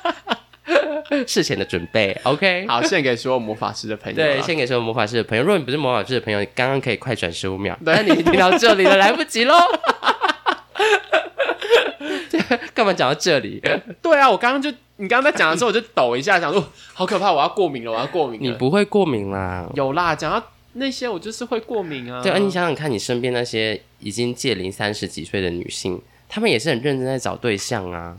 [1.25, 2.15] 事前的准备。
[2.23, 4.25] OK，好，献给所有魔法师的朋友啊。
[4.25, 5.43] 对，献给所有魔法师的朋友。
[5.43, 9.55] 如果你不是魔法师的朋友，你刚刚可以快转十五秒，但你听到这里了，来不及喽。
[12.73, 13.61] 干嘛讲到这里？
[14.01, 16.63] 对啊，我刚刚就你刚刚在讲的时候，我就抖一下，想说
[16.93, 18.45] 好可怕，我要过敏了，我要过敏了。
[18.47, 19.67] 你不会过敏啦。
[19.73, 20.41] 有啦，讲到
[20.77, 22.21] 那些我就是会过敏啊。
[22.21, 28.17] 对，啊你想想看，你身边那些已经届龄三十几岁的女性，她们也是很认真在找对象啊。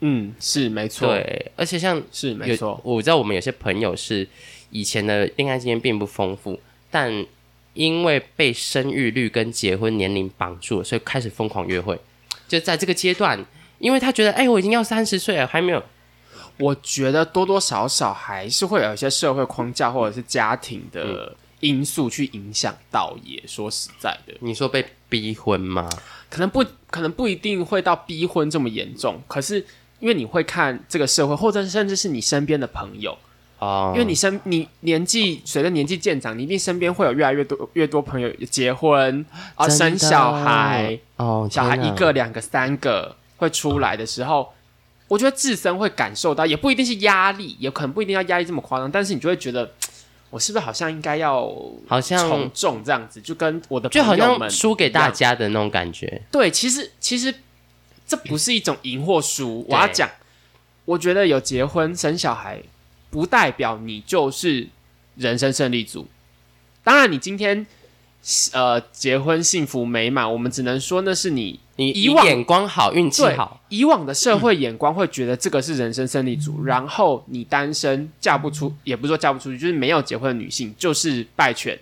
[0.00, 4.26] 嗯，是没错，对，而且像是没错，我知道我们有些朋友是
[4.70, 7.26] 以前的恋爱经验并不丰富，但
[7.74, 11.98] 因为被生育率跟结婚年龄绑住了，所以开始疯狂约会。
[12.46, 13.44] 就在这个阶段，
[13.78, 15.82] 因为他觉得，哎、我已经要三十岁了，还没有
[16.58, 23.16] 我觉得多多少少还是会有一些社会框架或者是家庭的因素去影响到。
[23.24, 25.88] 也说实在的，你说被逼婚吗？
[26.30, 29.64] 可能不可能不一定会到逼婚这么严重，可是
[29.98, 33.16] 因为你会看这个社会，或者甚至是你身边的朋友，
[33.58, 44.52] 哦，因为你身你年纪随着年纪渐长，你一定身边会有越来越多越多朋友结婚啊生小孩，哦，小孩一个两个三个会出来的时候，
[45.08, 49.72] 我觉得自身会感受到，也不一定是压力，也可能不一定要压力这么夸张，但是你就会觉得。
[50.30, 51.50] 我是不是好像应该要
[51.86, 56.22] 好像从众这样子，就跟我的就好朋友们像输给大家的那种感觉。
[56.30, 57.34] 对，其实其实
[58.06, 59.64] 这不是一种赢或输。
[59.68, 60.08] 我要讲，
[60.84, 62.60] 我觉得有结婚生小孩，
[63.10, 64.68] 不代表你就是
[65.16, 66.06] 人生胜利组。
[66.84, 67.66] 当然，你今天
[68.52, 81.78] 呃结婚幸福美满，我们只能说那是你你以往眼光好，运气好，以往的社会眼光会觉得这个是人生胜利组，然后你单身嫁不出，也不是说嫁不出去，就是没有结婚的女性就是败犬，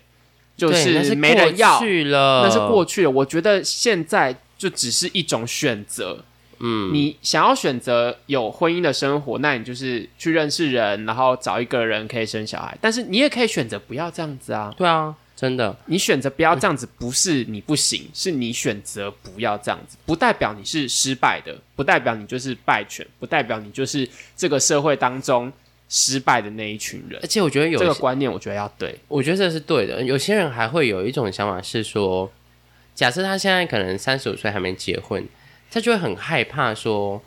[0.57, 3.11] 就是没人要过，去了，那是过去了。
[3.11, 6.25] 我觉得现在就只是一种选择。
[6.59, 12.75] 嗯，你想要选择有婚姻的生活，那你就是去认识人，然后找一个人可以生小孩。
[12.81, 14.73] 但是你也可以选择不要这样子啊。
[14.75, 15.77] 对啊，真的。
[15.85, 25.53] 你选择不要这样子，不是你不行，是你选择不要这样子，不代表你是失败的，不代表你就是败犬，不代表你就是这个社会当中
[25.89, 27.27] 失败的那一群人而。
[27.27, 28.99] 且我觉得有这个观念，我觉得要对。
[29.09, 30.03] 我觉得这是对的。
[30.03, 32.33] 有些人还会有一种想法是说，
[32.95, 35.29] 假设他现在可能三十五岁还没结婚，
[35.71, 37.23] 他就会很害怕说，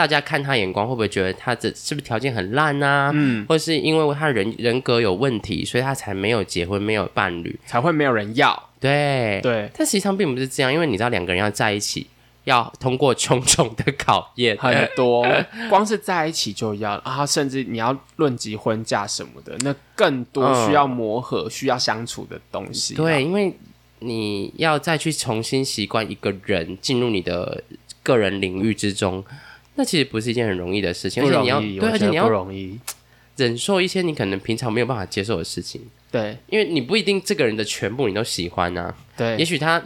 [0.00, 3.10] 大家看他眼光会不会觉得他这是不是条件很烂啊？
[3.12, 7.54] 嗯，或是因为他人人格有问题，所以他才没有结婚，没有伴侣。
[7.66, 8.70] 才会没有人要。
[8.80, 12.06] 对，对，但实际上并不是这样，因为你知道两个人要在一起，
[12.44, 14.56] 要通过重重的考验。
[14.56, 15.22] 很多，
[15.68, 23.54] 光是在一起就要啊，甚至你要论及婚嫁什么的，那更多嗯需要磨合、需要相处的东西、啊对，，因为
[23.98, 27.62] 你要再去重新习惯一个人进入你的
[28.02, 29.22] 个人领域之中，
[29.80, 32.78] 那其实不是一件很容易的事情，而且你要，对，而且你要容易。
[33.36, 38.94] 忍受一些你可能平常没有办法接受的事情，对因为你不一定这个人的全部你都喜欢啊。
[39.38, 39.82] 也，许他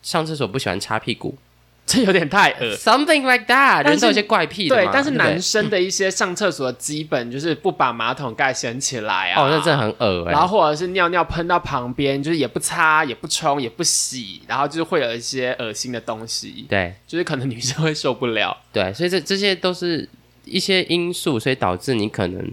[0.00, 1.36] 上厕所不喜欢擦屁股，
[1.84, 2.74] 这有点太恶。
[2.76, 16.94] something like that，人都有些怪癖的对，但是男生的一些上厕所的基本就是不把马桶盖掀起来啊，哦，那真的很恶哎、然后或者是尿尿喷到旁边，就是也不擦、也不冲、也不洗，然后就是会有一些恶心的东西，对。
[17.06, 18.56] 就是可能女生会受不了。
[18.72, 20.08] 对，所以这这些都是
[20.44, 22.50] 一些因素，所以导致你可能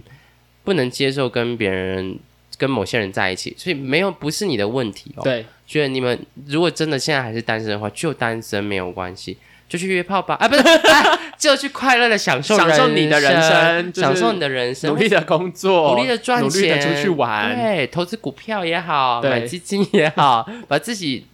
[0.64, 2.18] 不能接受跟别人
[2.60, 9.38] 跟某些人在一起，所以没有不是你的问题哦。，对，觉得你们如果真的现在还是单身的话，就单身没有关系。
[9.66, 21.24] 就去约炮吧，啊，不是，哎就去快乐的享受享受你的人生就是享受你的人生，努力的工作，努力的赚钱，努力的出去玩，对，投资股票也好，买基金也好，把自己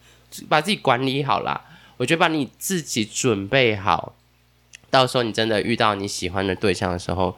[0.51, 1.59] 把自己管理好啦。
[1.97, 4.15] 我觉得把你自己准备好，
[4.91, 7.35] 到时候你真的遇到你喜欢的对象的时候，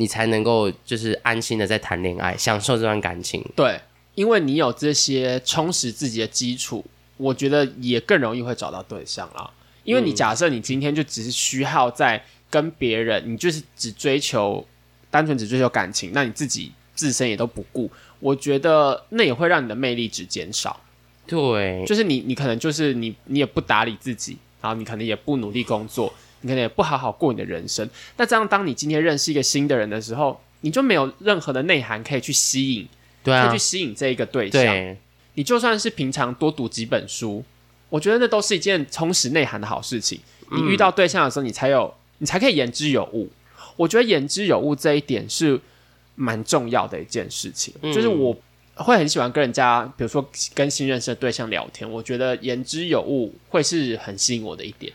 [0.00, 3.44] 你才能够就是安心的在谈恋爱，享受这段感情。
[3.54, 3.78] 对，
[4.14, 6.82] 因为你有这些充实自己的基础，
[7.18, 9.50] 我觉得也更容易会找到对象啦。
[9.84, 14.66] 因为你假设你今天就只是虚耗在跟别人，你就是只追求
[15.10, 17.90] 单纯只追求感情，那你自己自身也都不顾，
[18.20, 20.80] 我觉得那也会让你的魅力值减少。
[21.26, 27.88] 对，就是你，你可能就是你，你也不打理自己，然后你可能也不努力工作，你可能也不好好过你的人生。
[28.16, 32.88] 那这样，当你今天认识一个新的人的时候，你就没有任何的内涵可以去吸引，
[33.22, 34.62] 对啊可以去，吸引这一个对象。
[34.62, 34.96] 对，
[35.34, 37.44] 你就算是平常多读几本书，
[37.88, 40.20] 我觉得那都是一件充实内涵的好事情。
[40.52, 43.28] 你遇到对象的时候，你才有，你才可以言之有物。
[43.76, 45.58] 我觉得言之有物这一点是
[46.14, 48.36] 蛮重要的一件事情，嗯就是我
[48.74, 54.92] 会很喜欢跟人家，比如说跟新认识的对象聊天，我觉得言之有物会是很吸引我的一点。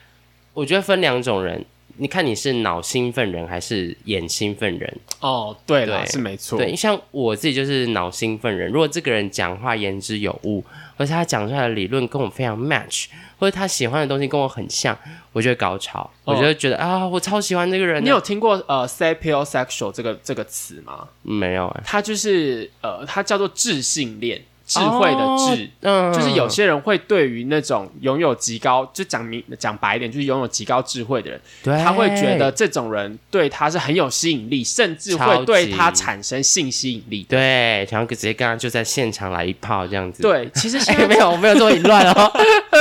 [0.56, 1.64] 我觉得分两种人，
[1.98, 4.98] 你看你是脑兴奋人还是眼兴奋人？
[5.20, 8.72] 哦，对了，对是没错，对，像我自己就是脑兴奋人。
[8.72, 10.64] 如果这个人讲话言之有物，
[10.98, 14.98] 而且他讲出来的理论跟我非常 match，或者他喜欢的东西跟我很像，
[15.34, 18.02] 我就会高潮，哦我就会觉得啊，我超喜欢这个人的。
[18.02, 21.10] 你有听过呃 sapiosexual 这个这个词吗？
[21.22, 21.82] 没有、欸？
[21.84, 25.70] 它就是呃，它叫做智性恋，智慧的智。
[25.82, 37.24] 嗯，就是有些人会对于那种拥有极高，就讲明讲白一点，就是拥有极高智慧的人，对他会觉得这种人对他是很有吸引力，甚至会对他产生性吸引力。
[37.24, 42.32] 对，然后直接跟他就在现场来一炮这样子。，对， 其实没有，我没有这么淫乱哦。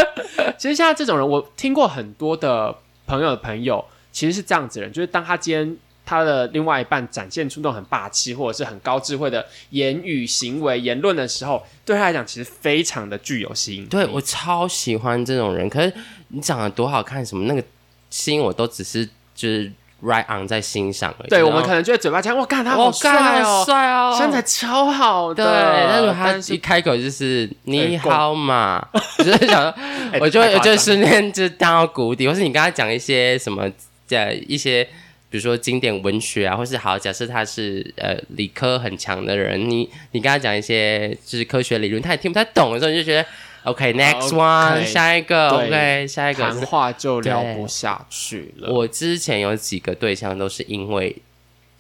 [0.57, 2.75] 其实现在这种人，我听过很多的
[3.07, 5.77] 朋友的朋友，其实是这样子的人，就是当他今天
[6.07, 13.87] 他的另外一半展现出那种很霸气或者是很高智慧的言语、行为、言论的时候，对他来讲其实非常的具有吸引力。
[13.87, 15.93] 对我超喜欢这种人，可是
[16.29, 17.63] 你长得多好看，什么那个
[18.11, 21.31] 吸引我都只是就是 right on 在心上而已。
[21.31, 25.43] 对我们可能就会嘴巴讲，哇，看他我好帅干哦好，帅哦，身材超好的。
[25.43, 28.87] 对，但是他一开口就是你好嘛，
[29.17, 29.75] 就是想说，
[30.13, 33.67] 哎我就我就瞬间就掉到谷底，或是你跟他讲一些什么
[34.11, 34.87] 呃一些，
[35.35, 43.27] 比如说经典文学啊，或是好，假设他是呃理科很强的人，你你跟他讲一些就是科学理论，他也听不太懂的时候，你就觉得
[43.65, 48.73] OK next one，、下一个 OK 下一个谈话就聊不下去了。
[48.73, 51.17] 我之前有几个对象都是因为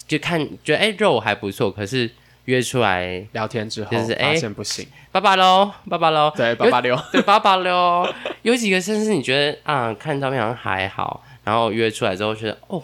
[0.08, 2.10] 就看觉得哎、肉还不错，可是
[2.46, 7.00] 约出来聊天之后就是哎发现不行，爸爸喽，爸爸喽， 对，爸爸六。
[7.12, 8.12] 对爸爸喽。
[8.42, 12.82] 有几个甚至你觉得啊，看照片好像还好，然后约出来之后觉得哦。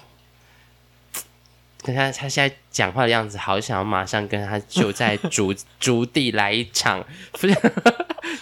[1.82, 7.54] 跟他他现在讲话的样子，好想要马上跟他就在逐 逐地来一场， 不是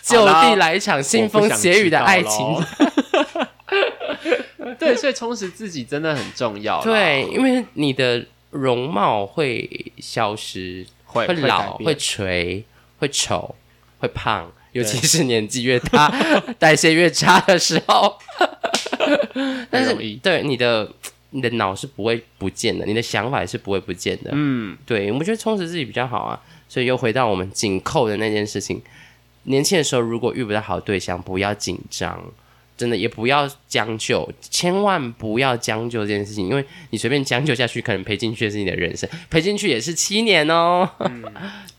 [0.03, 2.67] 就地来一场腥风血雨的爱情。
[4.79, 6.85] 对，所以充实自己真的很重要啦。
[6.85, 12.65] 对，因为你的容貌会消失，会会老，会垂，
[12.99, 13.55] 会丑，
[13.99, 16.13] 会胖，尤其是年纪越大、
[16.59, 18.19] 代谢越差的时候。
[19.71, 20.91] 但是对你的
[21.31, 24.31] 你的脑是不会不见的，你的想法也是不会不见的。
[24.33, 26.41] 嗯，对，我觉得充实自己比较好啊。
[26.69, 28.83] 所以又回到我们紧扣的那件事情，
[29.45, 32.23] 年轻的时候如果遇不到好对象，不要紧张。
[32.77, 40.89] 真的也不要将就，千万不要将就这件事情，因为你随便将就下去，可能赔进去的是你的人生，赔进去也是七年哦。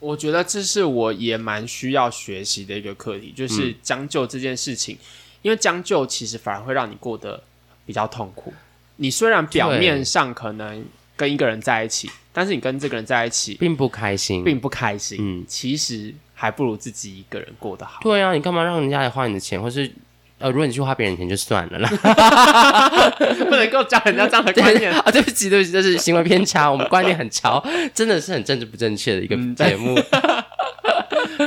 [0.02, 4.98] 我觉得这是我也蛮需要学习的一个课题，嗯就是将就这件事情，
[5.42, 7.42] 因为将就其实反而会让你过得
[7.86, 8.54] 比较痛苦。
[9.02, 10.86] 你虽然表面上可能
[11.16, 18.00] 跟一个人在一起，但是你跟这个人在一起并不开心，并不开心，嗯其实还不如自己一个人过得好。
[18.02, 19.90] 对啊，你干嘛让人家来花你的钱，或是
[20.38, 21.90] 呃，如果你去花别人钱就算了啦。
[23.50, 24.92] 不能够教人家这样的观念。
[25.00, 29.98] 啊，对不起，对不起，这是行为偏差，我们观念很潮，真的是很政治不正确的一个嗯节目。
[30.12, 30.46] 但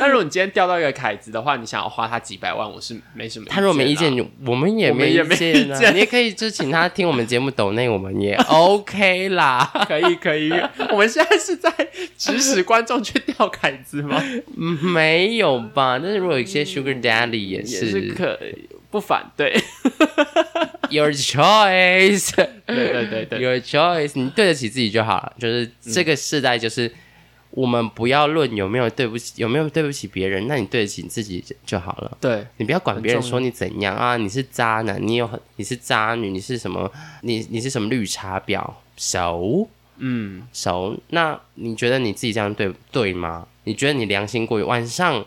[0.03, 4.13] 但如果你今天钓到一个凯子的话，你想要花他几百万，我是没什么、他如果没意见，
[4.45, 5.91] 我们也没意见啊。
[5.93, 9.65] 你也可以就请他听我们节目抖内，我们也 OK 啦。
[9.87, 10.51] 可以可以，
[10.91, 11.73] 我们现在是在
[12.19, 14.21] 指使观众去钓凯子吗？
[14.57, 16.01] 没有吧？
[16.03, 18.37] 但是如果有一些 Sugar Daddy 也是可
[18.91, 19.55] 不反对。
[20.91, 22.35] Your choice，
[22.67, 25.33] 对对对对，Your choice，你对得起自己就好了。
[25.39, 26.93] 就是这个时代，就是
[27.53, 32.19] 我们不要论有没有对不起，有没有对不起别人，那你对得起你自己就好了。
[32.21, 36.91] 对你不要管别人说你怎样啊，你是渣男，你有很，你是渣女，你是什么？
[37.23, 38.69] 你你是什么绿茶婊？
[38.97, 40.99] 熟，嗯，熟。
[41.09, 43.47] 那你觉得你自己这样对对吗？
[43.65, 45.25] 你觉得你良心过于晚上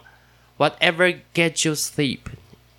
[0.57, 2.19] ，whatever get you sleep。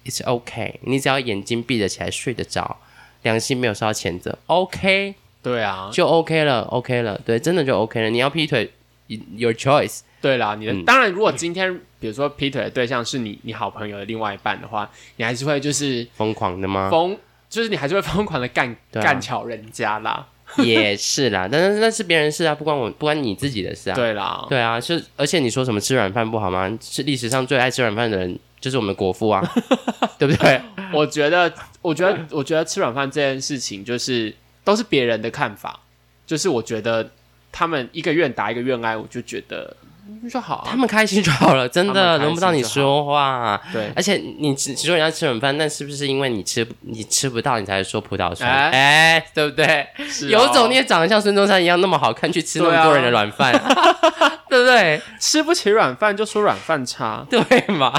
[0.04, 2.76] It's OK，你只要眼睛闭得起来，睡得着，
[3.22, 8.08] 良心没有受到谴责，OK，对啊，就 OK 了，OK 了，对，真的就 OK 了。
[8.10, 8.70] 你要劈腿
[9.08, 10.00] ，Your choice。
[10.20, 16.88] 对啦，你的当然，如果今天比如说劈腿的对象是你，你好朋友的另外一半的话，你还是会就是疯狂的吗？
[16.90, 17.16] 疯，
[17.48, 20.26] 就是你还是会疯狂的干干巧人家啦。
[20.58, 23.94] 也是啦，但是那是别人事啊，不关我，不关你自己的事啊。
[23.94, 26.76] 对啦，对啊，是而且你说什么吃软饭不好吗？
[26.80, 28.38] 是历史上最爱吃软饭的人。
[28.58, 29.40] 就是我们的国父啊，
[30.18, 30.60] 对不对？
[30.90, 31.52] 我觉得，
[31.82, 34.34] 我觉得，我觉得吃软饭这件事情，就是
[34.64, 35.78] 都是别人的看法。
[36.26, 37.08] 就是我觉得
[37.56, 39.74] 他们一个愿打一个愿挨，我就觉得
[40.30, 43.58] 就好，他们开心就好了，真的轮不到你说话。
[43.72, 48.70] 对，而且你只说你要吃软饭，那是不是因为你吃你吃不到，你才说葡萄酸？
[48.70, 49.86] 哎，对不对？
[50.28, 53.50] 有种你也长得像孙中山一样那么好看，去吃那么多人的软饭，
[54.50, 55.00] 对不对？
[55.18, 57.98] 吃不起软饭就说软饭差，对吗？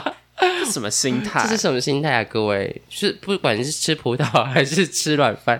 [0.71, 1.41] 什么心态？
[1.41, 2.23] 这是什么心态啊？
[2.23, 5.59] 各位，是不管是吃葡萄还是吃软饭，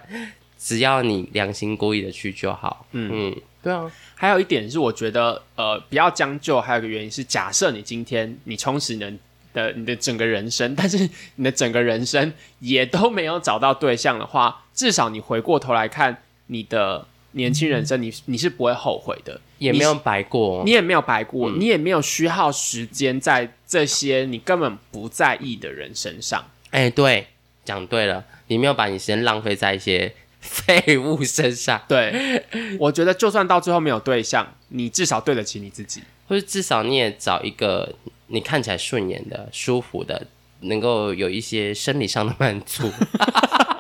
[0.59, 2.85] 只要你良心过意的去就好。
[2.91, 3.35] 嗯嗯，
[3.67, 3.91] 对啊。
[4.15, 6.61] 还有一点是，我觉得呃，比较将就。
[6.61, 9.19] 还有个原因是，假设你今天你充实你
[9.53, 10.97] 的你的整个人生， 但是
[11.35, 19.41] 你的整个人生也都没有找到对象的话，至少你回过头来看你的年轻人生，你你是不会后悔的。
[19.57, 26.45] 也没有白过，你也没有白过，你也没有虚耗时间在这些你根本不在意的人身上。
[26.69, 27.27] 哎，对，
[27.65, 30.13] 讲对了，你没有把你时间浪费在一些
[30.47, 31.81] 废物身上。
[31.87, 32.43] 对，
[32.79, 37.93] 我觉得就算到最后没有对象，你至少对得起你自己，或者至少你也找一个
[38.27, 40.25] 你看起来顺眼的、舒服的，
[40.61, 42.91] 能够有一些生理上的满足，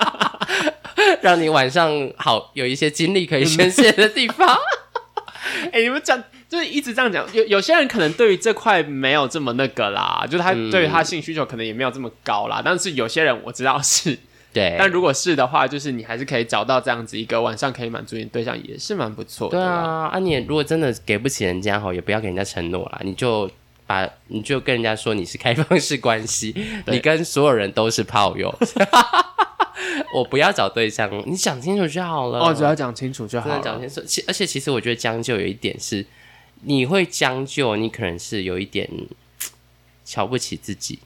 [1.21, 4.57] 让你晚上好有一些精力可以宣泄的地方。
[5.71, 12.61] 哎，你们讲就是一直这样讲，有有些人可能对于这块没有这么那个啦，就是他对于他性需求可能也没有这么高啦。
[12.63, 14.17] 但是有些人我知道是，
[14.57, 14.75] 对。
[14.79, 19.57] 但如果是的话，就是你还是可以找到这样子一个晚上可以满足你的对象，也是蛮不错的。
[19.57, 23.49] 对啊，啊，你如果真的给不起人家哈，也不要给人家承诺啦，你就
[23.85, 26.53] 把你就跟人家说你是开放式关系，
[26.87, 28.53] 你跟所有人都是炮友。
[30.13, 32.39] 我不要找对象，你讲清楚就好了。
[32.39, 33.61] 哦，只要讲清楚就好了。
[33.63, 36.05] 讲清楚，其而且其实我觉得将就有一点是，
[36.63, 38.89] 你会将就，你可能是有一点
[40.03, 40.99] 瞧不起自己。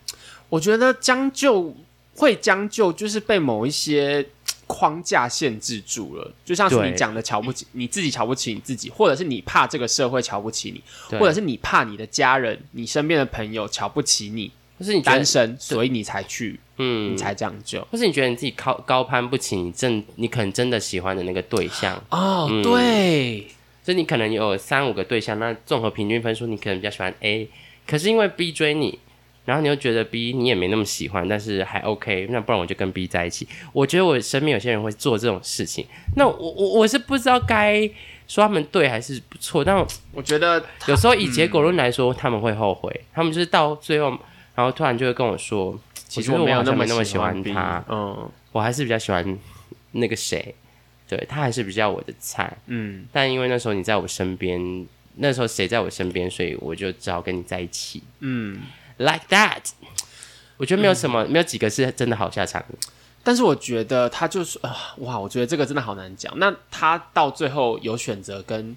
[0.50, 1.76] 我觉得将就
[2.16, 4.26] 会将就，就是被某一些
[4.68, 6.34] 框架限制住了。
[6.46, 14.52] 就像是你讲的，瞧不起你自己，瞧不起你自己，或者是你怕这个社会瞧不起你，或者是你怕你的家人、你身边的朋友瞧不起你。
[14.80, 17.80] 就是你单身，所以你才去，嗯，你才这样就。
[17.92, 23.48] 或是你觉得你自己高高攀不起你正，你可能真的喜欢的那个对象哦，对，
[23.86, 27.48] 所以你可能有三五个对象，那综合平均分数，你可能比较喜欢 A，
[27.86, 28.98] 可是因为 B 追你，
[29.46, 33.48] 然后你又觉得 B 你也没那么喜欢，但是还 OK，那不然我就跟 B 在一起。
[33.74, 35.86] 我觉得我身边有些人会做这种事情，
[36.16, 37.90] 那我我我是不知道该
[38.28, 39.78] 说他们对还是不错，但
[40.14, 44.18] 我觉得有时候以结果论来说，他们会后悔，他们就是到最后。
[44.54, 49.26] 然后突然就会跟我说：“其实我没有那么那么喜欢他，嗯，我还是比较喜欢
[49.94, 50.54] 那个谁，
[51.08, 53.06] 对他还是比较我的菜，嗯。
[53.14, 54.86] 但因为那时候你在我身边，
[55.16, 58.60] 那时候谁在我身边，所以我就只好跟你在一起，嗯
[59.02, 59.62] ，like that。
[60.58, 62.64] 我觉得没有什么，没有几个是真的好下场。
[63.24, 66.32] 但是我觉得他就是啊，哇，我觉得这个真的好难讲。
[66.38, 68.76] 那他到最后有选择跟。”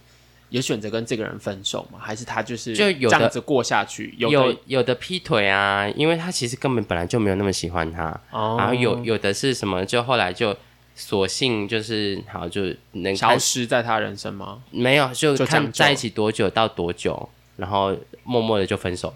[0.50, 1.98] 有选择跟这个人分手吗？
[2.00, 4.14] 还是他就是就有这样子过下去？
[4.18, 8.08] 有有的劈腿啊，因为他其实根本本来就没有那么喜欢他。
[8.30, 9.84] 哦，然后有有的是什么？
[9.84, 10.56] 就后来就
[10.94, 14.62] 索性就是好就能消失在他人生吗？
[14.70, 19.12] 没有，就看在一起多久到多久，然后默默的就分手。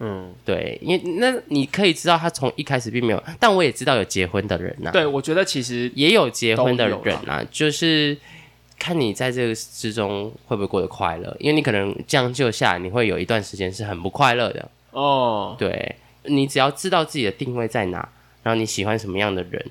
[0.00, 4.90] 嗯，对，因为那你可以知道他从一开始并没有，但我也知道有结婚的人呐。
[4.90, 8.16] 对，我觉得其实也有结婚的人啊，就是。
[8.82, 14.70] 看你在这个之中会不会过得快乐，因为你可能将就下，你会有一段时间是很不快乐的。
[14.92, 17.98] 哦，对你只要知道自己的定位在哪，
[18.42, 19.62] 然后你喜欢什么样的人，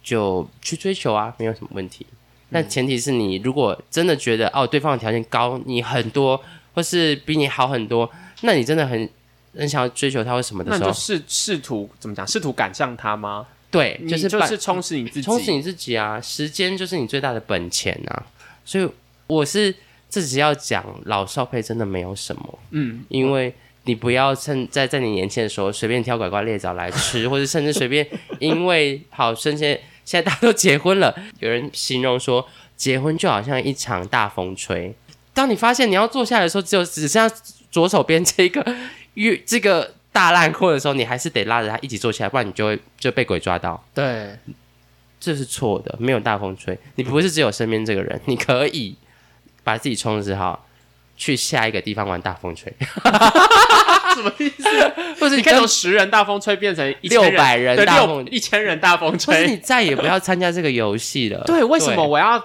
[0.00, 2.06] 就去追求啊，没有什么问题。
[2.52, 6.40] 但前提是你如果真的觉得哦，对方的条件高你很多，
[6.74, 8.08] 或是比你好很多，
[8.42, 9.08] 那你真的很
[9.56, 12.26] 很想要追求他或什么的时候那就，试试图怎么讲？
[12.26, 13.46] 试图赶上他吗？
[13.70, 18.24] 对，你就是把就是充实你自己，充实你自己啊，时间就是你最大的本钱啊。
[18.64, 18.88] 所以
[19.26, 19.74] 我是
[20.08, 23.52] 自己要讲老少配真的没有什么，嗯，因为
[23.84, 28.06] 你不要趁在在你年轻的时候随便挑拐瓜裂枣来吃， 或者甚至随便
[28.38, 34.94] 因为好生现现在大家都结婚了，有人形容说结婚就好像一场大风吹，
[35.34, 37.36] 当你发现你要坐下来的时候，只有只剩下
[37.70, 38.64] 左手边这个
[39.14, 43.82] 越 这个大烂货的时候，你还是得拉着他一起坐起来，不然你就会就被鬼抓到。
[43.94, 44.36] 对，
[45.20, 46.78] 这是错的，没有大风吹。
[46.96, 48.96] 你不是只有身边这个人，你可以
[49.62, 50.66] 把自己充实好，
[51.16, 52.72] 去下一个地方玩大风吹，
[54.14, 54.64] 什么意思？
[55.20, 59.56] 或者你可以从十人大风吹变成一千600人大风一千人大风或者你。
[59.58, 61.42] 再也不要参加这个游戏了。
[61.46, 62.42] 对，为什么我要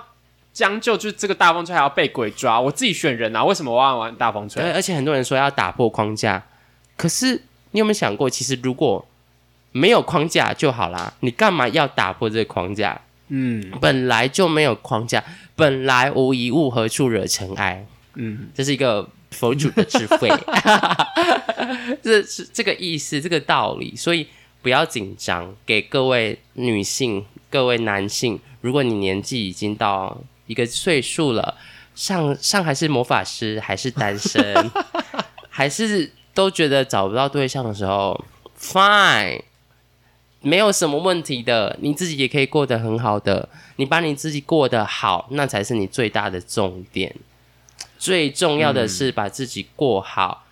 [0.54, 0.96] 将就？
[0.96, 2.62] 就是这个大风吹还要被鬼抓？
[2.62, 4.62] 我自己选人啊，为什么我要玩大风吹？
[4.62, 6.42] 对，而且很多人说要打破框架，
[6.96, 7.42] 可是
[7.72, 9.06] 你有没有想过，其实如果
[9.72, 13.02] 没有框架就好啦，你干嘛要打破这个框架？
[13.30, 15.24] 嗯本来就没有框架，
[15.56, 17.84] 本来无一物，何处惹尘埃？
[18.14, 20.30] 嗯，这是一个佛祖的智慧，
[22.04, 24.28] 这是这个意思，这个道理，所以
[24.62, 25.56] 不要紧张。
[25.66, 30.16] 给各位女性、各位男性，如果你年纪已经到
[30.48, 31.58] 一个岁数了，
[31.96, 34.72] 上上还是魔法师，还是单身，
[35.50, 38.26] 还是都觉得找不到对象的时候
[38.60, 39.42] ，fine。
[40.46, 43.48] 没有什么问题的，你自己也可以过得很好的。
[43.78, 47.16] 你把你自己过得好，那才是你最大的重点。
[47.98, 50.44] 最重要的是把自己过好，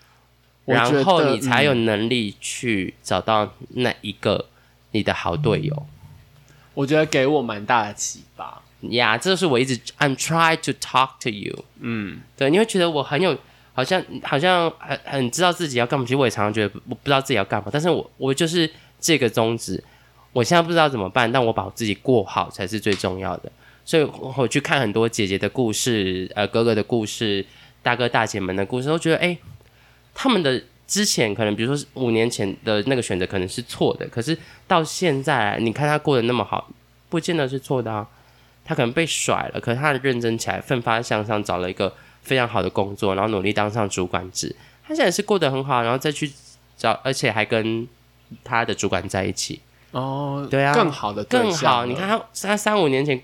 [0.63, 4.45] 然后你才有嗯能力去找到那一个
[4.91, 5.85] 你的好队友。
[6.73, 8.60] 我觉得给我蛮大的启发。
[8.89, 11.65] 呀这是我一直 I'm trying to talk to you。
[11.79, 13.37] 嗯，对，你会觉得我很有，
[13.73, 16.05] 好像好像很很知道自己要干嘛。
[16.05, 18.69] 其实我也常常觉得我不知道自己要干嘛，但是我我就是
[18.99, 19.83] 这个宗旨。
[20.33, 23.51] 我现在不知道怎么办，但我把我自己过好才是最重要的。
[23.83, 27.45] 所以我我去看很多姐姐的故事，呃，哥哥的故事，
[27.83, 29.37] 大哥大姐们的故事，都觉得哎，
[30.13, 36.69] 他们的之前可能比如说是五年前的那个选择可能是错的，可是到现在你看他过得那么好，
[37.09, 38.07] 不见得是错的啊。
[38.63, 44.55] 他可能被甩了，可是他认真起来，奋发向上，找了一个非常好的工作，然后努力当上主管职。
[44.83, 46.31] 他现在是过得很好，然后再去
[46.77, 47.87] 找，而且还跟
[48.43, 51.85] 他的主管在一起，哦，对啊更好的更好。
[51.85, 53.21] 你看他，他三五年前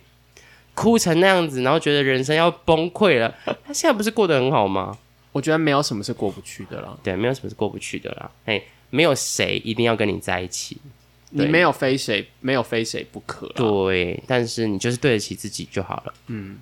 [0.74, 3.34] 哭成那样子，然后觉得人生要崩溃了，
[3.66, 4.98] 他现在不是过得很好吗？
[5.34, 6.98] 我觉得没有什么是过不去的了。
[7.04, 8.32] 对，没有什么是过不去的啦。
[8.46, 8.60] 哎，
[8.90, 10.97] 没有谁一定要跟你在一起，对
[11.46, 13.54] 你没有非谁，没有非谁不可啦。
[13.56, 16.14] 对，但是你就是对得起自己就好了。
[16.28, 16.58] 嗯，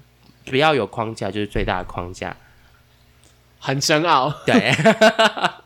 [0.46, 2.36] 不要有框架，就是最大的框架。
[3.58, 4.32] 很深奥。
[4.46, 4.72] 对，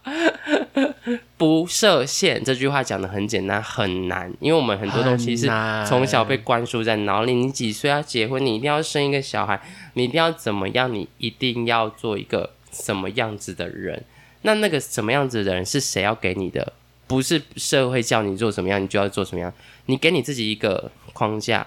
[1.37, 5.47] 不设限这句话讲的很简单，很难，因为我们很多东西是
[5.85, 7.33] 从小被灌输在脑里。
[7.33, 8.45] 你几岁要结婚？
[8.45, 9.61] 你一定要生一个小孩，
[9.95, 10.93] 你一定要怎么样？
[10.93, 14.03] 你一定要做一个什么样子的人？
[14.43, 16.71] 那那个什么样子的人是谁要给你的？
[17.09, 19.51] 不是社会叫你做什么样，你就要做什么样。
[19.87, 21.65] 你给你自己一个框架，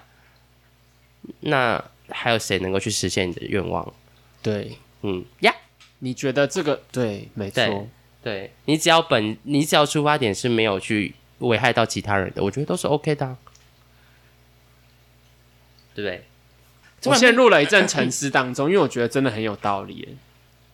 [1.41, 3.93] 那还有谁能够去实现你的愿望？
[4.41, 5.53] 对，嗯呀。
[5.99, 7.89] 你觉得这个对，没错。
[8.23, 13.37] 对你只要本，你只要出发点是没有去危害到其他人的，我觉得都是 OK 的啊、
[15.95, 16.25] 对不对？
[17.11, 20.09] 我陷入了一阵沉思当中，因为我觉得真的很有道理耶。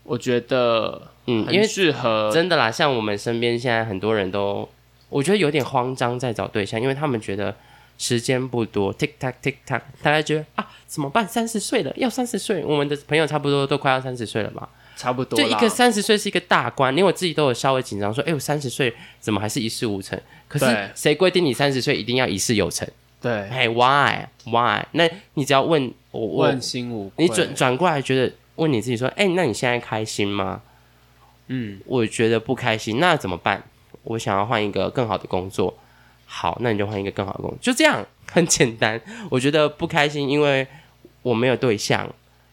[0.08, 4.66] 我觉得嗯，因很为适合真的啦，像我们身边现在很多人都，
[5.10, 7.54] 我觉得有点慌张在找对象，因为他们觉得
[7.98, 11.28] 时间不多，tick tock tick tock，大家觉得啊怎么办？
[11.28, 15.44] 三十岁了，要三十岁，我们的朋友差不多都快要三十岁了嘛，差不多啦。
[15.44, 20.18] 就一个三十岁是一个大关，连我自己都有稍微紧张，说，哎，我三十岁怎么还是一事无成？
[20.48, 22.88] 可是对谁规定你三十岁一定要一事有成？
[23.20, 24.82] 对，哎，why why？
[24.92, 27.26] 那你只要问我，我问心无愧。
[27.26, 30.62] 你转转过来觉得问你自己说，哎，那你现在开心吗？
[31.48, 33.64] 嗯，我觉得不开心，那怎么办？
[34.04, 35.78] 我想要换一个更好的工作。
[36.26, 39.00] 好，那你就换一个更好的工作，就这样， 很简单。
[39.30, 40.66] 我觉得不开心，因为
[41.22, 42.08] 我没有对象。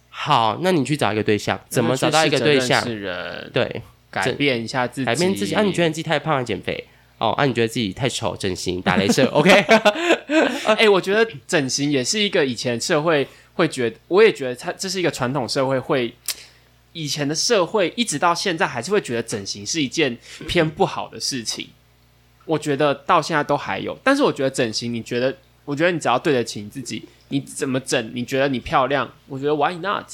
[0.10, 2.82] 好，那你去找一个对象，怎么找到一个对象？
[2.82, 5.53] 是人对，改变一下自己，改变自己。
[5.53, 6.86] 啊，你觉得你自己太胖了，减肥。
[7.18, 9.26] 哦，啊，你觉得自己太丑，整形，打镭射。
[9.28, 9.51] OK，
[10.78, 16.16] 哎、我觉得整形也是一个以前社会会觉得，我也觉得它这是一个传统社会会
[16.93, 21.68] 以前的社会一直到现在还是会觉得整形是一件偏不好的事情。
[22.45, 25.36] 我觉得到现在都还有，但是我觉得整形，你觉得？
[25.66, 28.12] 我觉得你只要对得起你自己，你怎么整？
[28.14, 29.12] 你觉得你漂亮？
[29.28, 30.06] 我觉得 Why not？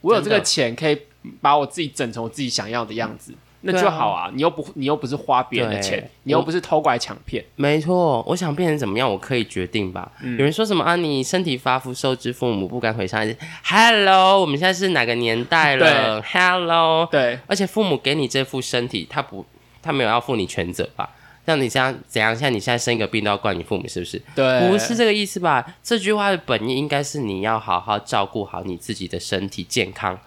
[0.00, 0.96] 我有这个钱可以
[1.40, 4.30] 把我自己整成我自己想要的样子，那就好啊！
[4.34, 7.44] 你又不你又不是花别人的钱，你又不是偷拐抢骗。
[7.56, 10.10] 没错，我想变成怎么样，我可以决定吧。
[10.20, 10.96] 有人说什么啊？
[10.96, 13.36] 你身体发肤受之父母，不敢毁伤害。
[13.64, 19.46] Hello，我们现在是哪个年代了？Hello，对，而且父母给你这副身体，他不，
[19.80, 21.08] 他没有要负你全责吧？
[21.44, 22.34] 像你这样怎样？
[22.34, 24.20] 像你现在生一个病都要怪你父母，是不是？
[24.34, 25.74] 对，不是这个意思吧？
[25.82, 30.18] 这句话的本意应该是你要好好照顾好你自己的身体健康。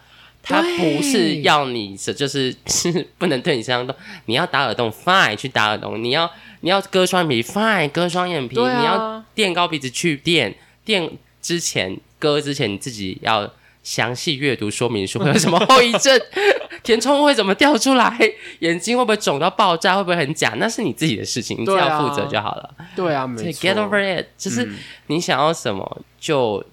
[0.46, 3.96] 他不是要你是就是 是不能对你身上动，
[4.28, 6.30] 你要打耳洞，fine 去打耳洞；你要
[6.62, 8.80] 你要割双眼皮，fine 割双眼皮；对啊。
[8.80, 13.52] 你要垫高鼻子去垫，垫之前割之前你自己要
[13.84, 16.20] 详细阅读说明书，会有什么后遗症，
[16.84, 18.18] 填充物会怎么掉出来，
[18.60, 22.70] 眼睛会不会肿到爆炸，会不会很假，那是你自己的事情，你只对啊要负责就好了。
[22.96, 23.70] 对啊，所以没错。
[23.70, 24.76] get over it，就是嗯。
[25.08, 26.64] 你想要什么就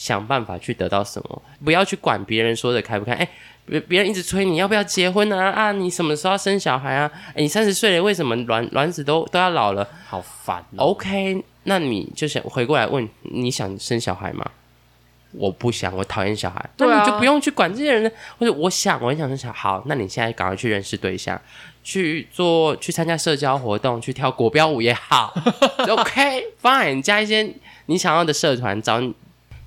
[0.00, 3.12] 想办法去得到什么，不要去管别人说的开不开。
[3.12, 3.28] 哎，
[3.66, 7.10] 别别人一直催你要不要结婚啊啊，你什么时候要生小孩啊？
[7.34, 10.86] 哎，你三十岁了，为什么卵卵子都都要老了好烦哦。
[10.86, 14.50] ？OK，那你就想回过来问，你想生小孩吗？
[15.32, 16.64] 我不想，我讨厌小孩。
[16.78, 18.10] 对啊那你就不用去管这些人了。
[18.38, 19.58] 或者我想，我很想生小孩。
[19.58, 21.38] 好，那你现在赶快去认识对象，
[21.84, 25.34] 去做去参加社交活动，去跳国标舞也好。
[25.86, 29.14] OK，fine，加一些你想要的社团，找你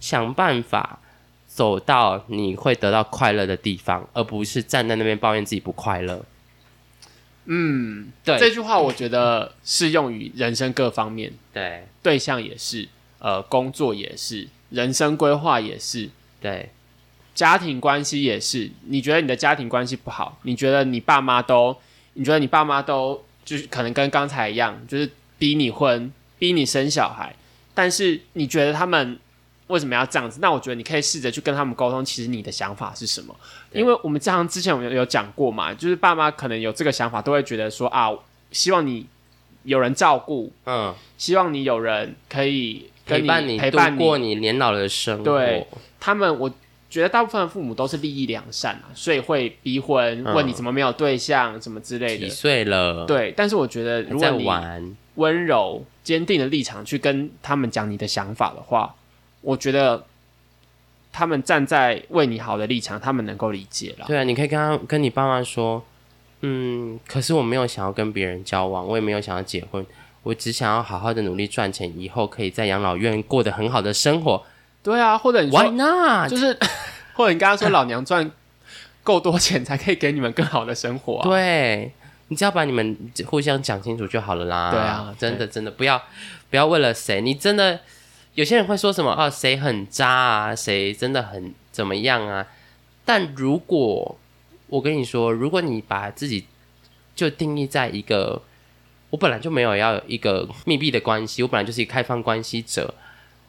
[0.03, 0.99] 想办法
[1.47, 6.25] 走到你会得到快乐的地方，而不是站在那边抱怨自己不快乐。
[7.45, 12.89] 嗯，对这句话我觉得适用于人生各方面，对对象也是，
[13.19, 16.09] 呃，工作也是，人生规划也是，
[16.41, 16.71] 对
[17.33, 18.69] 家庭关系也是。
[18.87, 21.77] 你觉得你的家庭关系不好，你觉得你爸妈都，
[22.15, 27.33] 你觉得你爸妈都就是可能跟刚才一样，就是逼你婚，逼你生小孩，
[27.73, 29.17] 但是你觉得他们
[29.67, 30.39] 为什么要这样子？
[30.41, 33.35] 那我觉得你可以试着去跟他们沟通，其实你的想法是什么？
[33.71, 38.11] 因为我们这样之前我们有有讲过嘛，就是爸妈可能有这个想法，都会觉得说啊，
[38.51, 39.05] 希望你
[39.63, 45.23] 有人照顾，嗯，希望你有人可以陪伴你陪伴过你年老的生活。
[45.23, 45.65] 对
[45.99, 46.51] 他们，我
[46.89, 52.29] 觉得大部分的父母都是利益良善啊，所以会逼婚，嗯问你怎么没有对象，什么之类的几的。
[52.29, 54.29] 岁了？，对，但是我觉得，如果
[54.79, 54.95] 你。
[55.15, 58.95] 温柔、坚定的立场去跟他们讲你的想法的话，
[59.43, 60.03] 我觉得
[61.11, 64.05] 他们站在为你好的立场，他们能够理解了。
[64.07, 65.85] 对啊，你可以跟他跟你爸妈说，
[66.41, 69.85] 嗯，可是我没有想要跟别人交往，我也没有想要结婚，
[70.23, 74.43] 我只想要好好的努力赚钱，以后可以在养老院过得很好的生活。
[74.81, 76.29] 对啊，或者你 Why 说，not？
[76.29, 76.57] 就是
[77.13, 78.31] 或者你刚刚说老娘赚
[79.03, 81.23] 够多钱才可以给你们更好的生活、啊。
[81.23, 81.91] 对，
[82.29, 84.71] 你只要把你们互相讲清楚就好了啦。
[84.71, 86.01] 对啊真的真的不要
[86.49, 87.79] 不要为了谁，你真的
[88.35, 92.47] 有些人会说什么啊，谁很渣啊，谁真的很怎么样啊？
[93.05, 94.17] 但如果
[94.67, 96.45] 我跟你说，如果你把自己
[97.15, 98.41] 就定义在一个，
[99.11, 102.93] 我本来就没有要有一个密闭的关系，我本来就是一个开放关系者，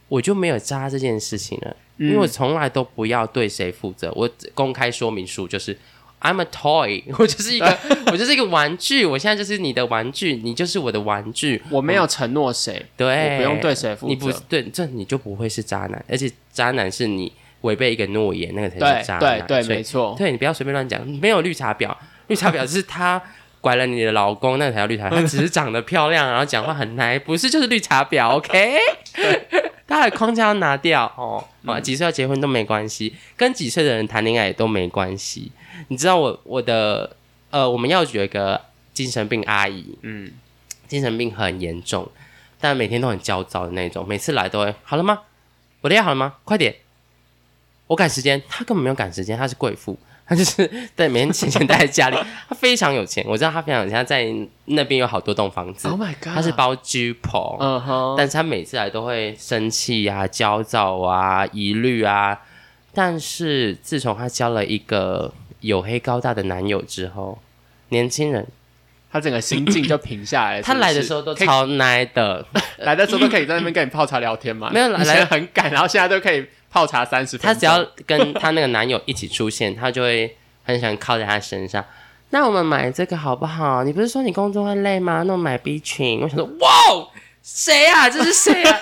[0.09, 5.79] 我就没有渣这件事情了，因为我从来都不要对谁负责，我公开说明书就是。
[6.25, 9.05] I'm a toy， 我就是一个，我就是一个玩具。
[9.05, 11.63] 我现在就是你的玩具，你就是我的玩具。
[11.69, 19.39] 我没有承诺谁，对，我不用对谁负责你不对，这你就不会是渣男，而且渣男是你违背一个诺言，那个才是渣男。
[19.47, 20.15] 对对，对没错。
[20.19, 21.95] 对你不要随便乱讲，没有绿茶婊，
[22.29, 23.23] 绿茶婊是他
[23.65, 25.17] 拐了你的老公，那个才叫绿茶婊。
[25.17, 28.29] 他只是长得漂亮，然后讲话很奶，不是就是绿茶婊。
[28.29, 28.77] OK，
[29.89, 31.43] 他的框架要拿掉哦。
[31.65, 35.51] 啊，几岁要结婚都没关系，跟几岁的人谈恋爱也都没关系。
[35.89, 37.17] 你知道我我的
[37.49, 38.61] 呃，我们要有一个
[38.93, 40.31] 精神病阿姨，嗯，
[40.87, 42.07] 精神病很严重，
[42.61, 45.21] 但每天都很焦躁的那种，每次来都会好了吗？
[45.81, 46.35] 我的药好了吗？
[46.45, 46.75] 快点！
[47.87, 52.17] 我赶时间，她根本没有赶时间，她是贵妇，她就是对每天闲闲待在家里，
[52.49, 54.27] 他非常有钱，我知道他非常有钱，他在
[54.65, 62.41] 那边有好多栋房子 Oh，my god，他是包居婆，嗯哼，但是他每次来都会生气啊、焦躁啊、疑虑啊。
[62.95, 67.39] 但是自从他交了一个黝黑高大的男友之后，
[67.91, 68.47] 年轻人，
[69.13, 70.63] 他整个心境就平下来了。
[70.65, 72.47] 他来的时候都超奶的，
[72.79, 74.71] 来的时候都可以在那边跟你泡茶聊天嘛？
[74.73, 77.55] 没有来以前很赶，然后现在都可以泡茶三十分钟。
[77.55, 81.85] 她只要跟她那个男友一起出现，她就会很喜欢靠在他身上。
[82.31, 83.85] 那我们买这个好不好？
[83.85, 85.23] 你不是说你工作会累吗？
[85.23, 86.21] 那我买 B 群。
[86.21, 86.69] 我想说， 哇，
[87.45, 88.11] 谁啊？
[88.11, 88.81] 这是谁啊？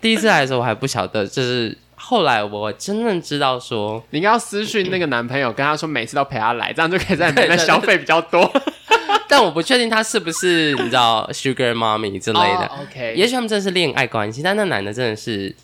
[0.00, 8.50] 第一次来的时候我还不晓得就是后来我真正知道说，你应该要私讯那个男朋友，跟他说每次都陪他来，这样就可以在你那消费比较多
[9.28, 12.66] 但我不确定他是不是你知道 Sugar Mommy 之类的。
[12.66, 15.54] 哦 OK，也许他们真的是恋爱关系，但那男的真的是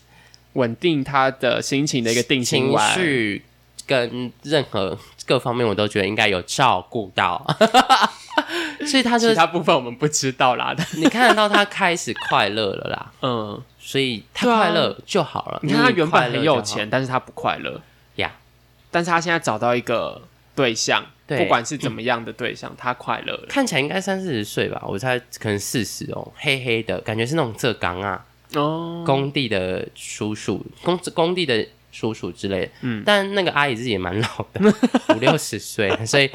[0.53, 2.93] 稳定他的心情的一个定心情丸。
[2.93, 3.43] 绪
[3.87, 7.45] 跟任何各方面，我都觉得应该有照顾到，
[8.87, 10.73] 所以他就其他部分我们不知道啦。
[10.95, 15.59] 你看得到他开始快乐了啦，嗯，所以他快乐就好了。
[15.63, 17.81] 你看他原本很有钱，但是他不快乐。
[18.15, 18.31] 呀，
[18.89, 20.21] 但是他现在找到一个
[20.55, 21.39] 对象，对。
[21.39, 23.45] 不管是怎么样的对象，他快乐了。
[23.49, 28.23] 看起来应该三四十岁吧，我猜可能四十哦，黑黑的感觉是那种浙港啊，
[28.55, 32.71] 哦，工地的叔叔，工工地的叔叔之类的。
[32.81, 34.73] 嗯但那个阿姨自己也蛮老的，
[35.15, 36.29] 五六十岁，所以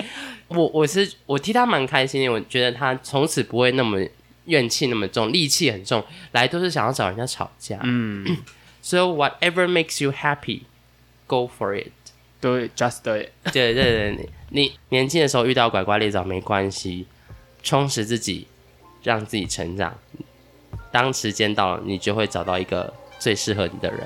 [0.49, 3.99] 我我是我替她蛮开心的，我觉得她从此不会那么
[4.47, 7.81] 怨气那么重，戾气很重，来都是想要找人家吵架。
[7.83, 8.37] 嗯，
[8.83, 10.63] So whatever makes you happy,
[11.27, 11.91] go for it。
[12.41, 13.31] 对，just do it。
[13.53, 17.07] 对对对，你你年轻的时候遇到拐瓜裂枣没关系，
[17.65, 18.47] 充实自己，
[19.03, 19.99] 让自己成长。
[20.97, 24.01] 当时间到了，你就会找到一个最适合你的人，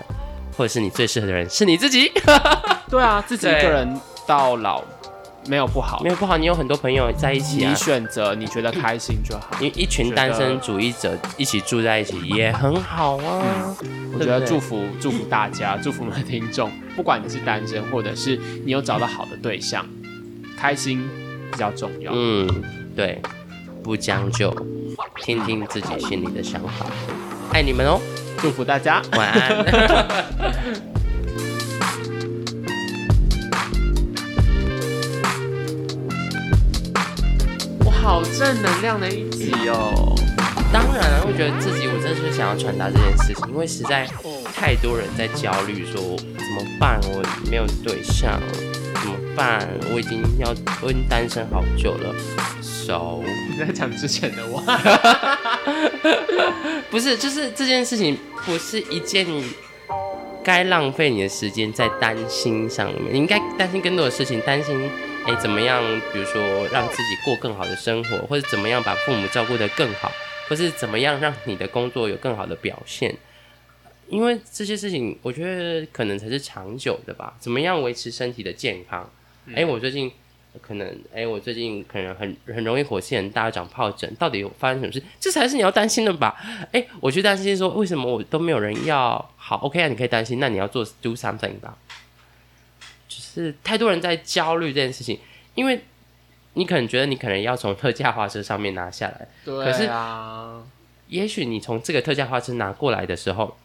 [0.57, 2.11] 或者是你最适合的人是你自己。
[2.91, 3.89] 对啊，自己一个人
[4.27, 4.83] 到老
[5.47, 9.57] 没有不好没，有不好，你有很多朋友在一起啊你，选择你觉得开心就好。
[9.61, 13.77] 你一群单身主义者一起住在一起也很好啊。
[14.13, 19.87] 我觉得祝福祝福大家， 祝福我们的听众，不管你是单身，或者是你有找到好的对象，
[20.59, 21.09] 开心
[21.53, 22.11] 比较重要。
[22.13, 22.49] 嗯，
[22.97, 23.23] 对，
[23.81, 24.51] 不将就，
[25.23, 26.87] 听听自己心里的想法。
[27.53, 28.01] 爱你们哦，
[28.39, 29.03] 祝福大家。
[29.13, 29.65] 晚安。
[37.85, 40.15] 我，好正能量的一集哦。
[40.73, 44.07] 当然了，我觉得自己我真的是想要传达这件事情，因为实在
[44.55, 47.01] 太多人在焦虑，说怎么办？
[47.03, 47.21] 我
[47.51, 48.41] 没有对象，
[48.95, 49.69] 怎么办？
[49.93, 52.15] 我已经要我已经单身好久了
[53.59, 54.63] 在讲之前的我，
[56.91, 59.45] 不是，就是这件事情不是一件你
[60.43, 64.91] 该浪费你的时间在担心上面，你应该担心更多的事情，担心
[65.27, 65.83] 哎怎么样，
[66.13, 70.11] 比如说让自己过更好的生活，或者怎么样把父母照顾得更好，
[70.49, 73.17] 或是怎么样让你的工作有更好的表现。
[74.09, 77.35] 因为这些事情，我觉得可能才是长久的吧。
[77.39, 79.09] 怎么样维持身体的健康？
[79.55, 80.11] 哎、我最近
[80.61, 85.03] 可能，哎、我最近可能很很容易火气很大，长疱疹，到底有发生什么事？
[85.21, 86.37] 这才是你要担心的吧？
[86.73, 89.31] 哎、我去担心说，为什么我都没有人要？
[89.37, 91.79] 好，OK 啊，你可以担心，那你要做 do something 吧。
[93.09, 95.19] 就是太多人在焦虑这件事情，
[95.55, 95.81] 因为
[96.55, 100.63] 你可能觉得你可能要从特价花车上面拿下来，对是啊，
[101.09, 103.57] 也许你从这个特价花车拿过来的时候，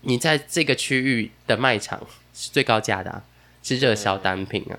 [0.00, 2.00] 你在这个区域的卖场
[2.34, 3.24] 是最高价的、啊，
[3.62, 4.78] 是热销单品啊。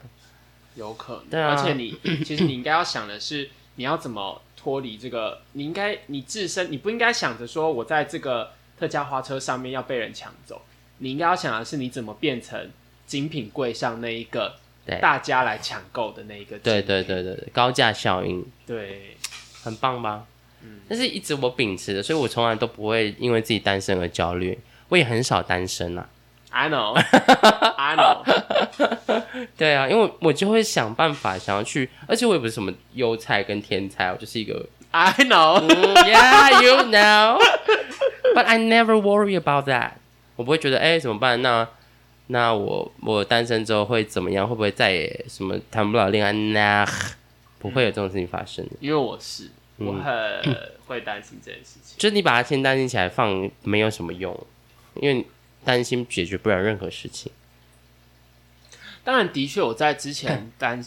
[0.75, 1.25] 有可能。
[1.29, 5.41] 对啊而且你 其实你应该要想的是，你要怎么脱离这个？
[5.53, 10.61] 你应该你自身，你不应该想着说我在这个特价花车上面要被人抢走。
[10.99, 12.69] 你应该要想的是，你怎么变成
[13.05, 14.55] 精品柜上那一个
[15.01, 16.57] 大家来抢购的那一个？
[16.59, 19.17] 对对对对对，高价效应对，
[19.61, 20.25] 很棒吧？
[20.61, 24.57] 嗯，但是一直我秉持的，所以我从来都不会因为自己单身而焦虑，
[24.89, 26.07] 我也很少单身啊。
[26.53, 26.93] I know,
[27.77, 28.23] I know。
[29.57, 37.39] 对啊，因为我我就会想办法想要去，而且我也不是什么优才跟天才，我就是一个 I know，嗯 Yeah, you know.
[38.35, 39.93] But I never worry about that.
[40.35, 41.41] 我不会觉得，哎、怎么办？
[41.41, 41.67] 那
[42.27, 44.47] 那我我单身之后会怎么样？
[44.47, 46.31] 会不会再也什么谈不了恋爱？
[46.31, 46.85] 那
[47.57, 48.71] 不会有这种事情发生的。
[48.79, 49.49] 因为我是
[49.79, 51.95] 嗯我很会担心这件事情。
[51.97, 54.37] 就是你把它先担心起来放，没有什么用，
[55.01, 55.25] 因为
[55.65, 57.31] 担心解决不了任何事情。
[59.03, 60.83] 当然，的确我在之前单，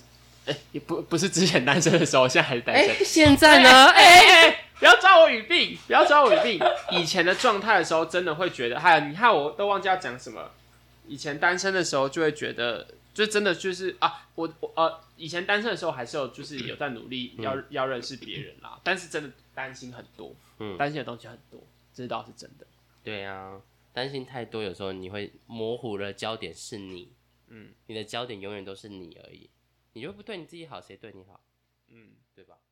[0.46, 2.90] 哎、也不不是之前单身的时候，现在还是单身。
[2.90, 3.68] 哎、现在呢？
[3.68, 6.60] 哎哎、哎哎，不要抓我语病，不要抓我语病。
[6.92, 10.50] 以前的状态的时候，真的会觉得，还有你看我都忘记要讲什么。
[11.06, 21.60] 以前单身的时候，就会觉得，就真的就是啊，我我呃，以前单身的时候还是有就是有在努力要、要认识别人啦，但是真的担心很多，嗯担心的东西很多，
[21.94, 22.66] 这倒是真的。
[23.04, 23.52] 对啊，
[23.96, 27.16] 担心太多，有时候你会模糊了焦点是你，
[27.46, 29.48] 嗯你的焦点永远都是你而已。
[29.94, 31.42] 你又不对你自己好，谁对你好？
[31.88, 32.58] 嗯，对吧？
[32.60, 32.65] 对。